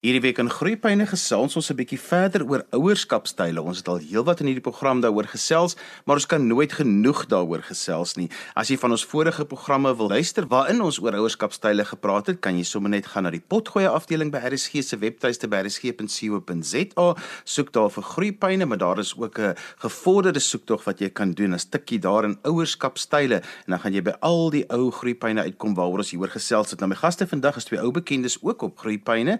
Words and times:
Hierdie 0.00 0.22
week 0.24 0.38
in 0.40 0.48
Groepyne 0.48 1.04
gesels 1.04 1.58
ons 1.60 1.66
'n 1.68 1.76
bietjie 1.76 2.00
verder 2.00 2.40
oor 2.48 2.62
ouerskapstyle. 2.72 3.60
Ons 3.60 3.84
het 3.84 3.88
al 3.88 3.98
heelwat 4.00 4.40
in 4.40 4.46
hierdie 4.46 4.64
program 4.64 5.02
daaroor 5.02 5.28
gesels, 5.28 5.76
maar 6.06 6.16
ons 6.16 6.26
kan 6.26 6.46
nooit 6.46 6.72
genoeg 6.72 7.26
daaroor 7.26 7.60
gesels 7.60 8.16
nie. 8.16 8.30
As 8.56 8.70
jy 8.70 8.78
van 8.78 8.92
ons 8.92 9.04
vorige 9.04 9.44
programme 9.44 9.94
wil 9.96 10.08
luister 10.08 10.46
waarin 10.46 10.80
ons 10.80 10.98
oor 11.02 11.12
ouerskapstyle 11.12 11.84
gepraat 11.84 12.26
het, 12.26 12.40
kan 12.40 12.56
jy 12.56 12.62
sommer 12.64 12.90
net 12.90 13.06
gaan 13.06 13.24
na 13.24 13.30
die 13.30 13.42
potgoeie 13.46 13.88
afdeling 13.88 14.32
by 14.32 14.38
RSG 14.38 14.82
se 14.82 14.96
webtuiste 14.96 15.48
by 15.48 15.56
rsg.co.za. 15.56 17.16
Soek 17.44 17.72
daar 17.72 17.90
vir 17.90 18.02
Groepyne, 18.02 18.64
maar 18.64 18.78
daar 18.78 18.98
is 18.98 19.12
ook 19.14 19.38
'n 19.38 19.54
gevorderde 19.82 20.40
soektog 20.40 20.84
wat 20.84 21.00
jy 21.00 21.10
kan 21.10 21.32
doen. 21.32 21.52
'n 21.52 21.58
Stukkie 21.58 21.98
daar 21.98 22.24
in 22.24 22.38
ouerskapstyle 22.42 23.34
en 23.34 23.68
dan 23.68 23.80
gaan 23.80 23.92
jy 23.92 24.02
by 24.02 24.16
al 24.20 24.50
die 24.50 24.64
ou 24.70 24.90
Groepyne 24.90 25.42
uitkom 25.42 25.74
waaroor 25.74 25.98
ons 25.98 26.10
hieroor 26.10 26.30
gesels 26.30 26.70
het. 26.70 26.80
Nou 26.80 26.88
my 26.88 26.96
gaste 26.96 27.26
vandag 27.26 27.56
is 27.56 27.64
twee 27.64 27.80
ou 27.80 27.90
bekendes 27.90 28.38
ook 28.42 28.62
op 28.62 28.78
Groepyne. 28.78 29.38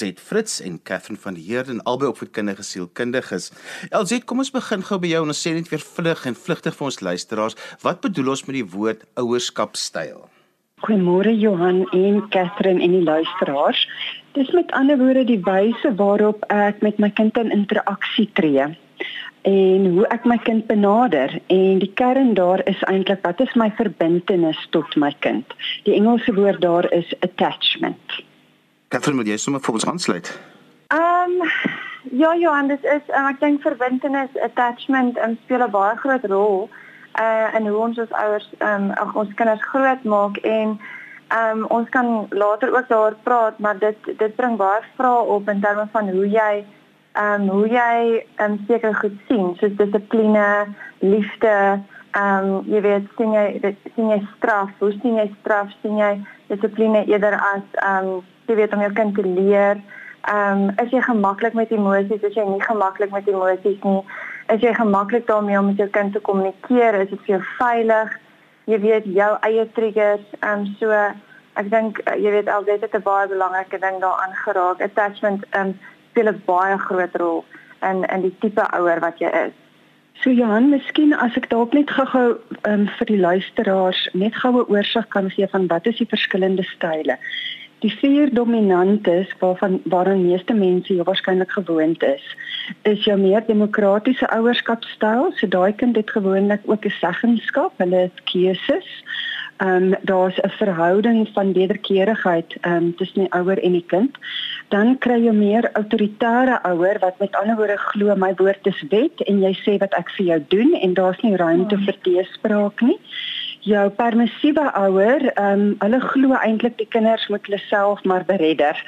LZ 0.00 0.18
Fritz 0.18 0.60
en 0.60 0.80
Catherine 0.82 1.18
van 1.20 1.34
Heerden 1.34 1.82
albei 1.82 2.08
opvoedkundige 2.08 2.62
sielkundiges. 2.62 3.50
LZ, 3.90 4.22
kom 4.24 4.40
ons 4.40 4.50
begin 4.50 4.82
gou 4.86 4.96
by 5.02 5.10
jou 5.12 5.20
en 5.26 5.32
ons 5.34 5.40
sê 5.44 5.52
net 5.52 5.68
weer 5.68 5.82
vlug 5.84 6.22
en 6.30 6.36
vlugtig 6.44 6.76
vir 6.78 6.86
ons 6.88 7.00
luisteraars, 7.04 7.56
wat 7.84 8.00
bedoel 8.00 8.32
ons 8.32 8.42
met 8.48 8.56
die 8.56 8.68
woord 8.76 9.04
ouerskapstyl? 9.20 10.22
Goeiemôre 10.86 11.34
Johan 11.36 11.82
en 11.92 12.22
Catherine 12.32 12.80
en 12.80 12.94
die 12.96 13.02
luisteraars. 13.04 13.82
Dis 14.38 14.52
met 14.56 14.72
ander 14.78 14.96
woorde 14.96 15.26
die 15.28 15.40
wyse 15.44 15.92
waarop 16.00 16.48
ek 16.48 16.80
met 16.86 16.96
my 17.02 17.12
kind 17.20 17.36
in 17.36 17.52
interaksie 17.52 18.30
tree 18.40 18.70
en 19.48 19.84
hoe 19.92 20.08
ek 20.12 20.24
my 20.28 20.36
kind 20.44 20.66
benader 20.68 21.32
en 21.52 21.78
die 21.80 21.92
kern 22.00 22.34
daar 22.36 22.60
is 22.68 22.80
eintlik 22.88 23.20
wat 23.24 23.40
is 23.40 23.52
my 23.56 23.68
verbintenis 23.76 24.60
tot 24.76 24.96
my 24.96 25.12
kind. 25.24 25.56
Die 25.84 25.96
Engelse 25.96 26.32
woord 26.36 26.60
daar 26.64 26.88
is 26.92 27.12
attachment. 27.20 28.20
Catherine, 28.90 29.20
moet 29.20 29.28
jy 29.30 29.36
sommer 29.38 29.62
vir 29.62 29.76
ons 29.78 29.86
aansluit? 29.86 30.28
Ehm 30.90 31.36
um, 31.38 31.50
ja, 32.18 32.30
Johan, 32.34 32.66
dit 32.72 32.84
is 32.90 33.10
um, 33.14 33.26
ek 33.28 33.38
dink 33.38 33.60
verbintenis, 33.62 34.32
attachment 34.42 35.18
um, 35.22 35.36
speel 35.44 35.62
'n 35.62 35.70
baie 35.70 35.94
groot 36.00 36.24
rol 36.32 36.64
uh 37.22 37.54
in 37.58 37.68
hoe 37.68 37.78
ons 37.84 38.00
as 38.02 38.16
ouers 38.22 38.48
ehm 38.58 38.90
um, 38.98 39.12
ons 39.22 39.30
kinders 39.38 39.62
groot 39.70 40.02
maak 40.14 40.40
en 40.42 40.74
ehm 40.74 41.62
um, 41.62 41.64
ons 41.78 41.88
kan 41.94 42.26
later 42.30 42.74
ook 42.74 42.88
daaroor 42.88 43.16
praat, 43.22 43.58
maar 43.58 43.78
dit 43.78 44.10
dit 44.18 44.36
bring 44.36 44.58
baie 44.58 44.82
vrae 44.96 45.22
op 45.36 45.48
in 45.48 45.62
terme 45.62 45.86
van 45.92 46.10
hoe 46.10 46.26
jy 46.26 46.52
ehm 47.12 47.46
um, 47.46 47.48
hoe 47.48 47.68
jy 47.68 47.94
ehm 48.36 48.50
um, 48.50 48.58
seker 48.66 48.94
goed 48.94 49.18
sien, 49.28 49.54
soos 49.60 49.78
dissipline, 49.78 50.66
liefde, 50.98 51.78
ehm 52.10 52.44
um, 52.44 52.64
jy 52.66 52.80
weet 52.80 53.06
sien 53.16 53.32
jy 53.32 53.74
sien 53.94 54.10
jy 54.10 54.18
straf, 54.36 54.70
hoe 54.78 54.90
sien 54.98 55.16
jy 55.16 55.28
straf, 55.40 55.70
sien 55.82 55.98
jy 55.98 56.10
dissipline 56.48 57.04
eerder 57.06 57.36
as 57.38 57.62
ehm 57.84 58.08
um, 58.08 58.22
jy 58.50 58.56
weet 58.58 58.74
om 58.74 58.82
jou 58.82 58.92
kind 58.92 59.14
te 59.14 59.26
leer. 59.26 59.78
Ehm 60.28 60.64
um, 60.64 60.72
is 60.82 60.90
jy 60.90 61.02
gemaklik 61.06 61.54
met 61.54 61.70
emosies? 61.70 62.26
Is 62.26 62.34
jy 62.34 62.46
nie 62.48 62.62
gemaklik 62.62 63.14
met 63.14 63.28
emosies 63.28 63.78
nie? 63.86 64.02
Is 64.50 64.60
jy 64.60 64.74
gemaklik 64.74 65.26
daarmee 65.26 65.58
om 65.58 65.70
met 65.70 65.78
jou 65.78 65.88
kind 65.88 66.12
te 66.12 66.20
kommunikeer? 66.20 66.98
Is 67.04 67.12
dit 67.14 67.22
vir 67.26 67.36
jou 67.36 67.42
veilig? 67.58 68.18
Jy 68.64 68.80
weet 68.80 69.06
jou 69.20 69.30
eie 69.46 69.68
triggers. 69.78 70.26
Ehm 70.40 70.66
um, 70.66 70.66
so 70.82 70.90
ek 71.60 71.70
dink 71.70 72.02
uh, 72.04 72.18
jy 72.18 72.34
weet 72.34 72.50
altyd 72.50 72.80
dit 72.80 72.94
'n 72.94 73.06
baie 73.06 73.28
belangrike 73.28 73.78
ding 73.78 74.02
daaraan 74.02 74.34
geraak. 74.44 74.82
Attachment 74.82 75.46
ehm 75.50 75.66
um, 75.68 75.78
speel 76.10 76.34
'n 76.34 76.42
baie 76.46 76.78
groot 76.78 77.16
rol 77.16 77.44
in 77.82 78.04
in 78.04 78.20
die 78.20 78.36
tipe 78.40 78.66
ouer 78.76 79.00
wat 79.00 79.18
jy 79.18 79.30
is. 79.46 79.54
So 80.18 80.30
Johan, 80.30 80.68
miskien 80.68 81.14
as 81.16 81.36
ek 81.38 81.48
dalk 81.48 81.72
net 81.72 81.90
gou-gou 81.96 82.34
um, 82.68 82.82
vir 82.98 83.08
die 83.08 83.20
luisteraars 83.20 84.02
net 84.12 84.34
goue 84.36 84.66
oorsig 84.68 85.06
kan 85.14 85.30
gee 85.32 85.48
van 85.48 85.64
wat 85.70 85.86
is 85.86 85.96
die 85.96 86.08
verskillende 86.10 86.66
style. 86.74 87.16
Die 87.80 87.92
vier 88.02 88.28
dominantes 88.36 89.32
waarvan 89.40 89.78
waaraan 89.88 90.26
meeste 90.26 90.52
mense 90.52 90.92
jou 90.92 91.06
waarskynlik 91.08 91.54
gewoond 91.56 92.04
is, 92.04 92.26
is 92.84 93.06
jou 93.08 93.16
meer 93.16 93.46
demokratiese 93.46 94.28
ouerskapstyl. 94.36 95.30
So 95.38 95.48
daai 95.48 95.72
kind 95.72 95.96
het 95.96 96.12
gewoonlik 96.12 96.68
ook 96.68 96.84
'n 96.84 96.98
seggenskap, 97.00 97.72
hulle 97.80 98.04
het 98.04 98.20
keuses. 98.28 98.88
Ehm 99.64 99.92
um, 99.92 99.94
daar's 100.02 100.36
'n 100.36 100.52
verhouding 100.60 101.28
van 101.32 101.52
wederkerigheid 101.52 102.56
ehm 102.60 102.76
um, 102.76 102.96
tussen 102.96 103.20
die 103.20 103.32
ouer 103.32 103.58
en 103.62 103.72
die 103.72 103.86
kind. 103.86 104.18
Dan 104.70 104.98
kry 105.02 105.18
jy 105.24 105.32
meer 105.34 105.66
autoritaire 105.72 106.60
ouer 106.70 106.98
wat 107.02 107.18
met 107.18 107.36
ander 107.36 107.56
woorde 107.58 107.78
glo 107.90 108.14
my 108.16 108.32
woord 108.38 108.66
is 108.70 108.82
wet 108.90 109.22
en 109.26 109.42
jy 109.42 109.52
sê 109.64 109.76
wat 109.82 109.94
ek 109.98 110.12
vir 110.16 110.26
jou 110.32 110.40
doen 110.54 110.74
en 110.78 110.94
daar's 110.94 111.22
nie 111.26 111.36
ruimte 111.36 111.76
hmm. 111.76 111.86
vir 111.88 111.96
teespraak 112.06 112.84
nie 112.86 112.98
jou 113.66 113.88
permissiewe 113.96 114.64
ouer, 114.78 115.26
ehm 115.34 115.60
um, 115.60 115.74
hulle 115.82 116.00
glo 116.00 116.36
eintlik 116.38 116.78
die 116.78 116.88
kinders 116.88 117.26
moet 117.28 117.44
hulle 117.48 117.60
self 117.66 118.02
maar 118.08 118.24
beredder. 118.24 118.78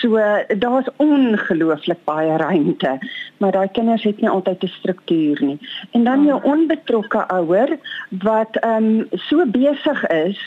So 0.00 0.18
daar's 0.58 0.88
ongelooflik 0.96 2.02
baie 2.04 2.36
ruimte, 2.36 2.98
maar 3.38 3.52
daai 3.52 3.68
kinders 3.72 4.02
het 4.02 4.20
nie 4.20 4.30
altyd 4.30 4.64
'n 4.64 4.74
struktuur 4.80 5.42
nie. 5.42 5.58
En 5.92 6.04
dan 6.04 6.24
jou 6.24 6.40
hmm. 6.40 6.52
onbetrokke 6.52 7.26
ouer 7.28 7.78
wat 8.10 8.56
ehm 8.56 8.84
um, 8.84 9.06
so 9.28 9.46
besig 9.46 10.06
is 10.06 10.38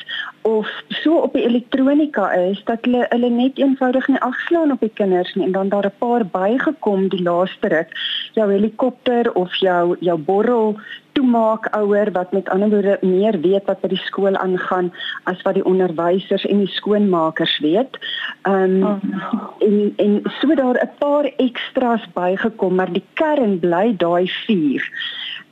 of 0.42 0.68
so 0.88 1.16
op 1.16 1.34
die 1.34 1.44
elektronika 1.46 2.32
is 2.32 2.62
dat 2.66 2.86
hulle 2.86 3.06
hulle 3.10 3.30
net 3.30 3.58
eenvoudig 3.58 4.08
nie 4.08 4.22
afslaan 4.22 4.72
op 4.72 4.80
die 4.80 4.94
kinders 4.94 5.34
nie 5.36 5.46
en 5.46 5.52
dan 5.52 5.70
daar 5.70 5.86
'n 5.86 5.98
paar 5.98 6.26
bygekom 6.26 7.10
die 7.10 7.24
laaste 7.24 7.68
ruk 7.68 7.90
jou 8.34 8.52
helikopter 8.52 9.34
of 9.34 9.56
jou 9.56 9.96
jou 10.00 10.18
borrel 10.18 10.80
toemaak 11.12 11.68
ouer 11.76 12.12
wat 12.12 12.32
met 12.32 12.50
ander 12.50 12.70
woorde 12.70 12.98
meer 13.02 13.40
weet 13.42 13.66
wat 13.66 13.82
by 13.84 13.90
die 13.92 14.04
skool 14.06 14.38
aangaan 14.40 14.92
as 15.30 15.42
wat 15.46 15.58
die 15.60 15.66
onderwysers 15.66 16.46
en 16.46 16.64
die 16.64 16.74
skoonmakers 16.78 17.58
weet. 17.66 18.00
Ehm 18.50 18.84
um, 18.84 18.84
oh. 18.84 19.00
en 19.60 19.94
en 20.06 20.22
so 20.40 20.56
daar 20.56 20.80
'n 20.84 20.92
paar 21.00 21.26
ekstra's 21.38 22.06
bygekom, 22.14 22.76
maar 22.76 22.92
die 22.92 23.06
kern 23.14 23.60
bly 23.60 23.94
daai 23.98 24.28
4. 24.28 24.90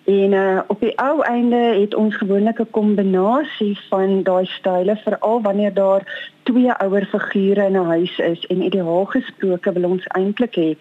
En 0.09 0.31
uh, 0.31 0.59
op 0.67 0.79
die 0.79 0.97
ou 0.97 1.21
einde 1.21 1.55
het 1.55 1.93
ons 1.95 2.15
gewoonlik 2.17 2.59
'n 2.59 2.71
kombinasie 2.71 3.79
van 3.89 4.23
daai 4.23 4.45
style 4.45 4.95
veral 4.95 5.41
wanneer 5.41 5.73
daar 5.73 6.03
twee 6.43 6.71
ouer 6.71 7.05
figure 7.05 7.65
in 7.65 7.77
'n 7.77 7.85
huis 7.85 8.17
is 8.17 8.45
en 8.45 8.61
ideaal 8.61 9.05
gesproke 9.05 9.71
wil 9.71 9.89
ons 9.89 10.07
eintlik 10.07 10.55
hê 10.55 10.71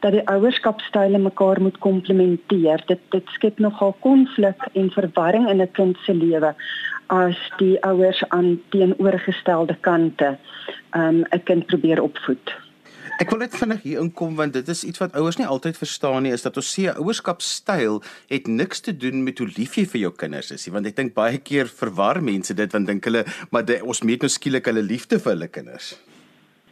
dat 0.00 0.12
die 0.12 0.28
ouerskapstyle 0.28 1.18
mekaar 1.18 1.60
moet 1.60 1.78
komplementeer. 1.78 2.82
Dit 2.86 3.00
dit 3.08 3.26
skep 3.26 3.58
nogal 3.58 3.96
konflik 4.00 4.68
en 4.72 4.90
verwarring 4.90 5.48
in 5.48 5.60
'n 5.62 5.72
kind 5.72 5.96
se 5.98 6.14
lewe 6.14 6.54
as 7.06 7.38
die 7.56 7.82
ouers 7.82 8.28
aan 8.28 8.60
teenoorgestelde 8.68 9.76
kante 9.80 10.38
um, 10.90 11.18
'n 11.18 11.26
um, 11.30 11.42
kind 11.42 11.66
probeer 11.66 12.02
opvoed. 12.02 12.65
Ek 13.16 13.30
wil 13.32 13.40
net 13.40 13.54
vinnig 13.56 13.80
hier 13.80 14.00
inkom 14.02 14.34
want 14.36 14.52
dit 14.52 14.66
is 14.68 14.82
iets 14.84 15.00
wat 15.00 15.14
ouers 15.16 15.38
nie 15.40 15.46
altyd 15.48 15.78
verstaan 15.80 16.26
nie 16.26 16.34
is 16.36 16.42
dat 16.44 16.58
ons 16.60 16.68
sê 16.68 16.90
ouerskapstyl 16.92 18.02
het 18.28 18.50
niks 18.50 18.84
te 18.84 18.92
doen 18.92 19.22
met 19.24 19.40
hoe 19.40 19.46
lief 19.56 19.78
jy 19.80 19.86
vir 19.88 20.02
jou 20.02 20.10
kinders 20.22 20.50
is 20.52 20.66
nie 20.66 20.74
want 20.74 20.90
ek 20.90 20.98
dink 20.98 21.14
baie 21.16 21.40
keer 21.40 21.70
verwar 21.78 22.20
mense 22.20 22.52
dit 22.58 22.76
want 22.76 22.90
dink 22.92 23.08
hulle 23.08 23.24
maar 23.54 23.64
die, 23.64 23.78
ons 23.80 24.04
meet 24.04 24.26
nou 24.26 24.32
skielik 24.32 24.68
hulle 24.68 24.84
liefde 24.84 25.16
vir 25.16 25.32
hulle 25.32 25.48
kinders. 25.48 25.94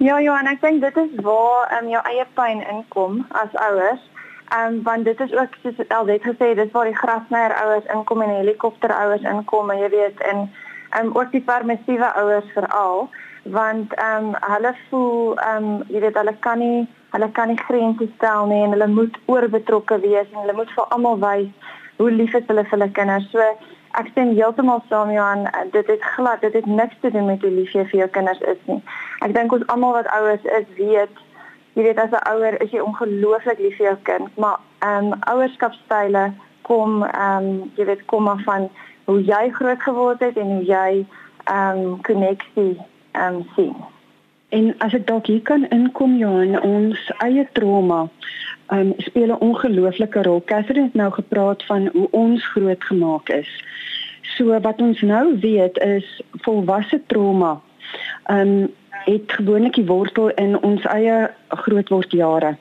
Ja 0.04 0.20
ja 0.20 0.36
en 0.42 0.52
ek 0.52 0.60
dink 0.60 0.84
dit 0.84 1.00
is 1.06 1.16
waar 1.24 1.72
um, 1.78 1.88
jou 1.88 2.04
eie 2.12 2.28
pyn 2.36 2.60
inkom 2.76 3.22
as 3.40 3.56
ouers. 3.70 4.04
Ehm 4.52 4.68
um, 4.68 4.80
want 4.84 5.08
dit 5.08 5.20
is 5.24 5.32
ook 5.32 5.56
soos 5.62 5.80
net 5.80 6.28
gesê 6.28 6.52
dis 6.60 6.72
waar 6.76 6.92
die 6.92 7.00
grasnyer 7.00 7.56
ouers 7.64 7.88
inkom 7.94 8.20
en 8.20 8.36
helikopter 8.36 8.92
ouers 8.92 9.24
inkom 9.32 9.72
en 9.72 9.80
jy 9.80 9.94
weet 9.96 10.20
en 10.28 10.44
ehm 10.44 11.06
um, 11.06 11.16
ook 11.16 11.32
die 11.32 11.46
permissiewe 11.48 12.12
ouers 12.20 12.52
veral 12.52 13.08
want 13.44 13.94
ehm 13.94 14.24
um, 14.24 14.34
hulle 14.40 14.74
voel 14.88 15.36
ehm 15.36 15.64
um, 15.64 15.82
jy 15.88 16.00
weet 16.00 16.16
hulle 16.16 16.36
kan 16.40 16.58
nie 16.58 16.88
hulle 17.12 17.30
kan 17.30 17.48
nie 17.48 17.60
grense 17.66 18.08
stel 18.16 18.46
nie 18.46 18.62
en 18.64 18.70
hulle 18.76 18.86
moet 18.88 19.18
oorbetrokke 19.26 19.98
wees 20.00 20.30
en 20.32 20.40
hulle 20.40 20.56
moet 20.60 20.70
vir 20.76 20.84
almal 20.96 21.18
wys 21.18 21.72
hoe 21.96 22.10
lief 22.10 22.34
is 22.34 22.46
hulle 22.46 22.64
vir 22.64 22.78
hulle 22.78 22.90
kinders. 22.96 23.26
So 23.32 23.44
ek 24.00 24.08
stem 24.10 24.32
heeltemal 24.34 24.80
saam 24.88 25.12
Johan, 25.14 25.44
dit 25.72 25.90
het 25.92 26.08
glad 26.14 26.40
dit 26.40 26.56
het 26.58 26.66
niks 26.66 26.96
te 27.00 27.10
doen 27.10 27.26
met 27.26 27.42
hoe 27.42 27.50
lief 27.50 27.74
jy 27.76 27.84
vir 27.92 28.00
jou 28.00 28.08
kinders 28.16 28.40
is 28.54 28.64
nie. 28.70 28.80
Ek 29.26 29.34
dink 29.36 29.52
ons 29.52 29.66
almal 29.74 29.94
wat 29.98 30.10
ouers 30.16 30.48
is 30.58 30.66
weet 30.80 31.22
jy 31.74 31.82
weet 31.82 31.98
as 31.98 32.16
'n 32.16 32.24
ouer 32.32 32.56
is 32.62 32.70
jy 32.70 32.80
ongelooflik 32.80 33.58
lief 33.58 33.76
vir 33.76 33.86
jou 33.86 33.98
kind, 34.10 34.36
maar 34.38 34.58
ehm 34.80 35.12
um, 35.12 35.20
ouerskapstyle 35.34 36.32
kom 36.62 37.02
ehm 37.02 37.44
um, 37.44 37.70
jy 37.76 37.84
weet 37.92 38.04
kom 38.06 38.28
af 38.28 38.42
van 38.48 38.70
hoe 39.04 39.20
jy 39.22 39.50
groot 39.50 39.82
geword 39.82 40.20
het 40.20 40.36
en 40.36 40.50
hoe 40.56 40.64
jy 40.64 41.06
ehm 41.44 41.78
um, 41.78 42.00
koneksie 42.02 42.80
ehm 43.14 43.34
um, 43.34 43.46
sien. 43.56 43.74
En 44.54 44.74
as 44.78 44.94
ek 44.94 45.06
dalk 45.06 45.26
hier 45.26 45.42
kan 45.42 45.66
inkom 45.74 46.16
Johan, 46.20 46.54
ons 46.62 47.00
eie 47.26 47.46
trauma 47.58 48.04
um, 48.74 48.92
speel 49.06 49.32
'n 49.34 49.42
ongelooflike 49.48 50.22
rol. 50.22 50.42
Catherine 50.44 50.90
het 50.90 50.94
nou 50.94 51.10
gepraat 51.12 51.64
van 51.70 51.88
hoe 51.92 52.08
ons 52.10 52.46
groot 52.54 52.84
gemaak 52.84 53.28
is. 53.28 53.50
So 54.36 54.60
wat 54.60 54.80
ons 54.80 55.00
nou 55.00 55.38
weet 55.40 55.78
is 55.78 56.22
volwasse 56.46 57.02
trauma 57.06 57.60
um, 58.30 58.70
het 59.04 59.32
gewoonlik 59.32 59.74
die 59.74 59.86
wortel 59.86 60.30
in 60.30 60.62
ons 60.62 60.84
eie 60.84 61.30
grootwordjare. 61.48 62.56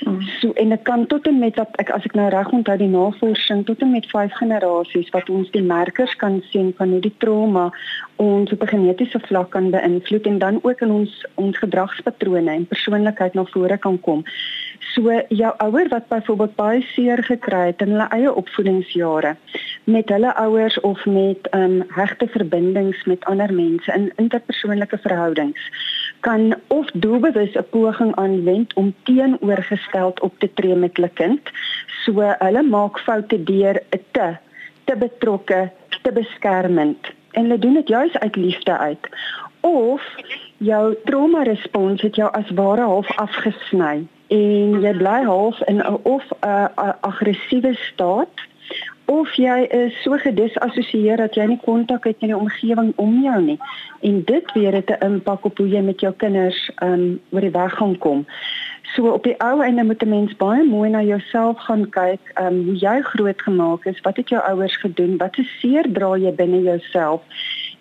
Mm. 0.00 0.22
So 0.40 0.52
en 0.52 0.68
dit 0.68 0.82
kan 0.82 1.06
tot 1.06 1.26
en 1.26 1.38
met 1.38 1.54
dat 1.56 1.68
ek 1.82 1.90
as 1.90 2.04
ek 2.06 2.14
nou 2.14 2.28
reg 2.30 2.50
onthou 2.54 2.76
die 2.78 2.90
navorsing 2.90 3.64
tot 3.66 3.80
en 3.82 3.90
met 3.90 4.06
5 4.06 4.32
generasies 4.38 5.10
wat 5.14 5.30
ons 5.30 5.50
die 5.50 5.62
merkers 5.62 6.14
kan 6.16 6.38
sien 6.50 6.70
van 6.78 6.94
hoe 6.94 7.00
die 7.02 7.14
trauma 7.18 7.68
ons 8.16 8.52
op 8.52 8.62
'n 8.62 8.72
genetiese 8.74 9.20
vlak 9.26 9.50
kan 9.50 9.70
beïnvloed 9.70 10.26
en 10.26 10.38
dan 10.38 10.58
ook 10.62 10.80
in 10.80 10.90
ons 10.90 11.26
ons 11.34 11.58
gedragspatrone 11.58 12.50
en 12.50 12.66
persoonlikheid 12.66 13.34
na 13.34 13.44
vore 13.44 13.78
kan 13.78 14.00
kom. 14.00 14.24
So 14.94 15.22
jou 15.28 15.52
ouer 15.56 15.88
wat 15.88 16.08
byvoorbeeld 16.08 16.54
baie 16.56 16.82
seer 16.82 17.22
gekry 17.24 17.66
het 17.66 17.82
in 17.82 17.90
hulle 17.90 18.08
eie 18.08 18.34
opvoedingsjare 18.34 19.36
met 19.84 20.08
hulle 20.08 20.34
ouers 20.34 20.80
of 20.80 21.06
met 21.06 21.48
ehm 21.50 21.62
um, 21.62 21.84
hegte 21.88 22.26
verbindings 22.28 23.04
met 23.04 23.24
ander 23.24 23.52
mense 23.52 23.92
in 23.92 24.12
interpersoonlike 24.16 24.98
verhoudings 24.98 25.70
kan 26.20 26.54
of 26.66 26.90
doelbewus 26.92 27.54
'n 27.54 27.66
poging 27.70 28.14
aanwend 28.16 28.74
om 28.74 28.94
teenoorgestel 29.02 30.14
op 30.20 30.38
te 30.38 30.50
tree 30.54 30.74
met 30.74 30.96
hulle 30.96 31.10
kind. 31.14 31.40
So 32.04 32.12
hulle 32.38 32.62
maak 32.62 32.98
foute 32.98 33.42
deur 33.44 33.82
'n 33.90 34.02
te 34.10 34.36
te 34.84 34.96
betrokke, 34.96 35.70
te 36.02 36.12
beskermend 36.12 37.10
en 37.30 37.42
hulle 37.42 37.58
doen 37.58 37.74
dit 37.74 37.88
juis 37.88 38.18
uit 38.18 38.36
liefde 38.36 38.78
uit. 38.78 39.08
Of 39.60 40.02
jou 40.56 40.96
trauma 41.04 41.42
respons 41.42 42.02
het 42.02 42.16
jou 42.16 42.32
as 42.32 42.50
ware 42.50 42.80
half 42.80 43.10
afgesny 43.16 44.06
en 44.28 44.80
jy 44.80 44.92
bly 44.96 45.22
half 45.24 45.60
in 45.60 45.80
'n 45.80 45.98
of 46.02 46.24
'n 46.40 46.94
aggressiewe 47.00 47.74
staat 47.74 48.46
of 49.08 49.30
jy 49.40 49.62
is 49.72 49.94
so 50.04 50.16
gedisassosieer 50.20 51.16
dat 51.16 51.36
jy 51.38 51.46
nie 51.48 51.60
kontak 51.64 52.04
het 52.04 52.18
met 52.20 52.28
die 52.28 52.36
omgewing 52.36 52.90
om 53.00 53.14
jou 53.24 53.38
nie 53.42 53.56
en 54.04 54.18
dit 54.28 54.52
weer 54.52 54.76
het 54.76 54.90
'n 54.90 55.04
impak 55.04 55.44
op 55.44 55.58
hoe 55.58 55.68
jy 55.68 55.80
met 55.80 56.00
jou 56.00 56.12
kinders 56.12 56.70
um 56.82 57.20
oor 57.30 57.40
die 57.40 57.56
weg 57.56 57.72
gaan 57.72 57.98
kom. 57.98 58.26
So 58.94 59.08
op 59.12 59.24
die 59.24 59.38
ou 59.40 59.62
einde 59.62 59.84
moet 59.84 60.02
'n 60.02 60.08
mens 60.08 60.36
baie 60.36 60.64
mooi 60.64 60.90
na 60.90 61.02
jouself 61.02 61.58
gaan 61.58 61.88
kyk, 61.90 62.20
um 62.40 62.64
hoe 62.64 62.76
jy 62.76 63.00
groot 63.00 63.42
gemaak 63.42 63.84
is, 63.84 64.00
wat 64.00 64.16
het 64.16 64.28
jou 64.28 64.42
ouers 64.42 64.76
gedoen, 64.76 65.16
wat 65.16 65.34
se 65.34 65.42
seer 65.42 65.84
dra 65.92 66.16
jy 66.16 66.32
binne 66.32 66.62
jouself 66.62 67.22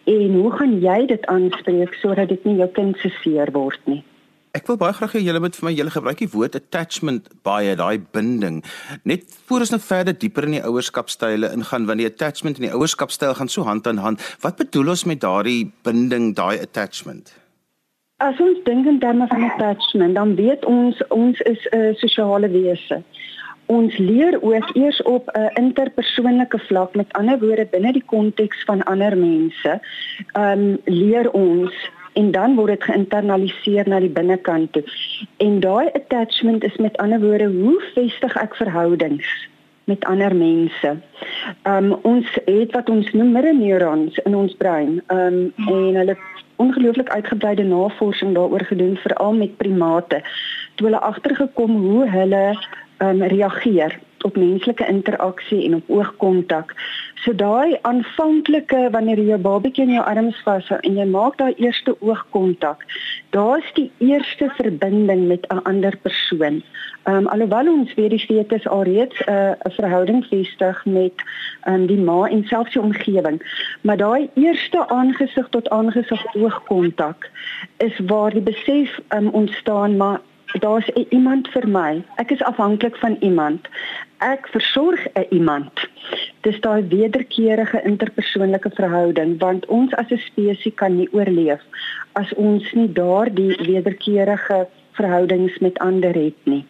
en 0.04 0.34
hoe 0.34 0.52
gaan 0.52 0.80
jy 0.80 1.06
dit 1.06 1.26
aanspreek 1.26 1.94
sodat 1.94 2.30
dit 2.30 2.44
nie 2.46 2.56
jou 2.56 2.70
kind 2.72 2.98
se 2.98 3.10
seer 3.10 3.52
word 3.52 3.80
nie. 3.84 4.04
Ek 4.58 4.66
wil 4.72 4.78
baie 4.82 4.96
graag 4.96 5.14
hê 5.14 5.20
julle 5.22 5.42
moet 5.44 5.58
vir 5.58 5.66
my 5.68 5.72
julle 5.76 5.92
gebruik 5.94 6.22
die 6.24 6.30
woord 6.34 6.56
attachment 6.58 7.28
baie 7.46 7.76
daai 7.78 8.00
binding. 8.16 8.64
Net 9.06 9.28
voor 9.46 9.66
ons 9.66 9.74
nou 9.76 9.80
verder 9.84 10.16
dieper 10.18 10.48
in 10.48 10.56
die 10.56 10.64
ouerskapstyle 10.66 11.52
ingaan 11.54 11.86
want 11.90 12.02
die 12.02 12.08
attachment 12.10 12.58
en 12.58 12.66
die 12.66 12.74
ouerskapstyl 12.74 13.36
gaan 13.38 13.52
so 13.54 13.68
hand 13.68 13.90
aan 13.92 14.02
hand. 14.02 14.24
Wat 14.42 14.58
bedoel 14.58 14.96
ons 14.96 15.04
met 15.06 15.22
daardie 15.22 15.68
binding, 15.86 16.32
daai 16.40 16.58
attachment? 16.64 17.36
As 18.24 18.40
ons 18.42 18.64
dink 18.66 18.90
in 18.90 18.98
terme 19.04 19.28
van 19.30 19.46
attachment, 19.52 20.18
dan 20.18 20.34
weet 20.40 20.66
ons 20.66 21.04
ons 21.14 21.42
is 21.46 21.68
'n 21.70 21.94
sosiale 22.02 22.50
wese. 22.50 23.04
Ons 23.68 23.98
leer 23.98 24.40
ook 24.42 24.70
eers 24.74 25.02
op 25.04 25.30
'n 25.34 25.52
interpersoonlike 25.54 26.60
vlak, 26.60 26.96
met 26.96 27.14
ander 27.14 27.40
woorde 27.40 27.68
binne 27.72 27.92
die 27.94 28.06
konteks 28.06 28.64
van 28.64 28.84
ander 28.84 29.18
mense. 29.18 29.82
Ehm 30.34 30.60
um, 30.60 30.78
leer 30.86 31.32
ons 31.32 31.74
en 32.18 32.32
dan 32.32 32.56
word 32.58 32.74
dit 32.74 32.88
geïnternaliseer 32.90 33.90
na 33.90 34.00
die 34.02 34.14
binnekant 34.14 34.72
toe. 34.74 34.84
En 35.44 35.60
daai 35.60 35.92
attachment 36.00 36.64
is 36.64 36.78
met 36.82 36.98
ander 37.04 37.22
woorde 37.22 37.52
hoe 37.54 37.78
vestig 37.94 38.36
ek 38.42 38.58
verhoudings 38.58 39.30
met 39.88 40.06
ander 40.06 40.36
mense. 40.36 40.90
Um 41.64 41.94
ons 42.02 42.32
het 42.46 42.74
wat 42.76 42.90
ons 42.92 43.12
noem 43.16 43.32
mirrorneurons 43.38 44.18
in 44.26 44.36
ons 44.36 44.56
brein. 44.60 44.98
Um 45.14 45.38
en 45.68 46.02
hulle 46.02 46.18
ongelooflik 46.58 47.10
uitgebreide 47.14 47.64
navorsing 47.64 48.34
daaroor 48.36 48.66
gedoen 48.68 48.98
veral 49.06 49.38
met 49.38 49.58
primate. 49.58 50.20
Toe 50.76 50.90
hulle 50.90 51.06
agtergekom 51.12 51.78
hoe 51.86 52.10
hulle 52.10 52.44
um 53.06 53.24
reageer 53.24 53.96
op 54.24 54.38
menslike 54.38 54.88
interaksie 54.88 55.66
en 55.66 55.76
op 55.76 55.90
oogkontak. 55.90 56.74
So 57.24 57.34
daai 57.36 57.78
aanvanklike 57.82 58.90
wanneer 58.92 59.20
jy 59.20 59.32
jou 59.34 59.40
babatjie 59.42 59.86
in 59.86 59.94
jou 59.98 60.04
arms 60.06 60.38
vashou 60.46 60.78
en 60.82 61.00
jy 61.00 61.06
maak 61.10 61.38
daai 61.38 61.54
eerste 61.58 61.96
oogkontak, 62.00 62.84
daar's 63.36 63.68
die 63.74 63.90
eerste 63.98 64.50
verbinding 64.60 65.28
met 65.28 65.48
'n 65.50 65.64
ander 65.64 65.98
persoon. 65.98 66.64
Ehm 67.04 67.16
um, 67.16 67.28
alhoewel 67.28 67.72
ons 67.72 67.94
weet 67.94 68.10
die 68.10 68.26
fetus 68.26 68.68
alreeds 68.68 69.20
'n 69.26 69.32
uh, 69.32 69.52
'n 69.66 69.72
verhouding 69.80 70.26
vestig 70.30 70.86
met 70.86 71.14
ehm 71.64 71.74
um, 71.74 71.86
die 71.88 72.00
ma 72.00 72.28
en 72.28 72.44
selfs 72.44 72.74
die 72.74 72.82
omgewing, 72.82 73.42
maar 73.82 73.98
daai 73.98 74.30
eerste 74.34 74.88
aangesig 74.88 75.48
tot 75.50 75.70
aangesig 75.70 76.36
oogkontak 76.36 77.30
is 77.78 78.00
waar 78.00 78.32
die 78.32 78.42
besef 78.42 79.00
um, 79.10 79.28
ontstaan 79.28 79.98
maar 79.98 80.20
daar's 80.60 80.88
iemand 81.10 81.48
vir 81.48 81.68
my. 81.68 82.04
Ek 82.16 82.32
is 82.32 82.44
afhanklik 82.44 82.96
van 82.98 83.18
iemand. 83.20 83.68
Ek 84.18 84.48
versorg 84.48 85.08
'n 85.14 85.26
iemand. 85.30 85.88
Dis 86.42 86.60
daai 86.60 86.88
wederkerige 86.88 87.82
interpersoonlike 87.84 88.70
verhouding 88.74 89.40
want 89.40 89.66
ons 89.66 89.94
as 89.96 90.12
'n 90.12 90.18
spesies 90.18 90.74
kan 90.76 90.98
nie 90.98 91.10
oorleef 91.12 91.62
as 92.14 92.34
ons 92.34 92.74
nie 92.74 92.92
daardie 92.92 93.56
wederkerige 93.66 94.68
verhoudings 94.92 95.58
met 95.60 95.80
ander 95.80 96.14
het 96.14 96.40
nie. 96.44 96.66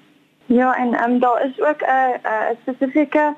Ja, 0.46 0.76
en 0.76 0.94
ehm 0.94 1.12
um, 1.12 1.20
daar 1.20 1.46
is 1.46 1.62
ook 1.62 1.82
'n 1.82 2.20
'n 2.24 2.58
spesifieke 2.62 3.36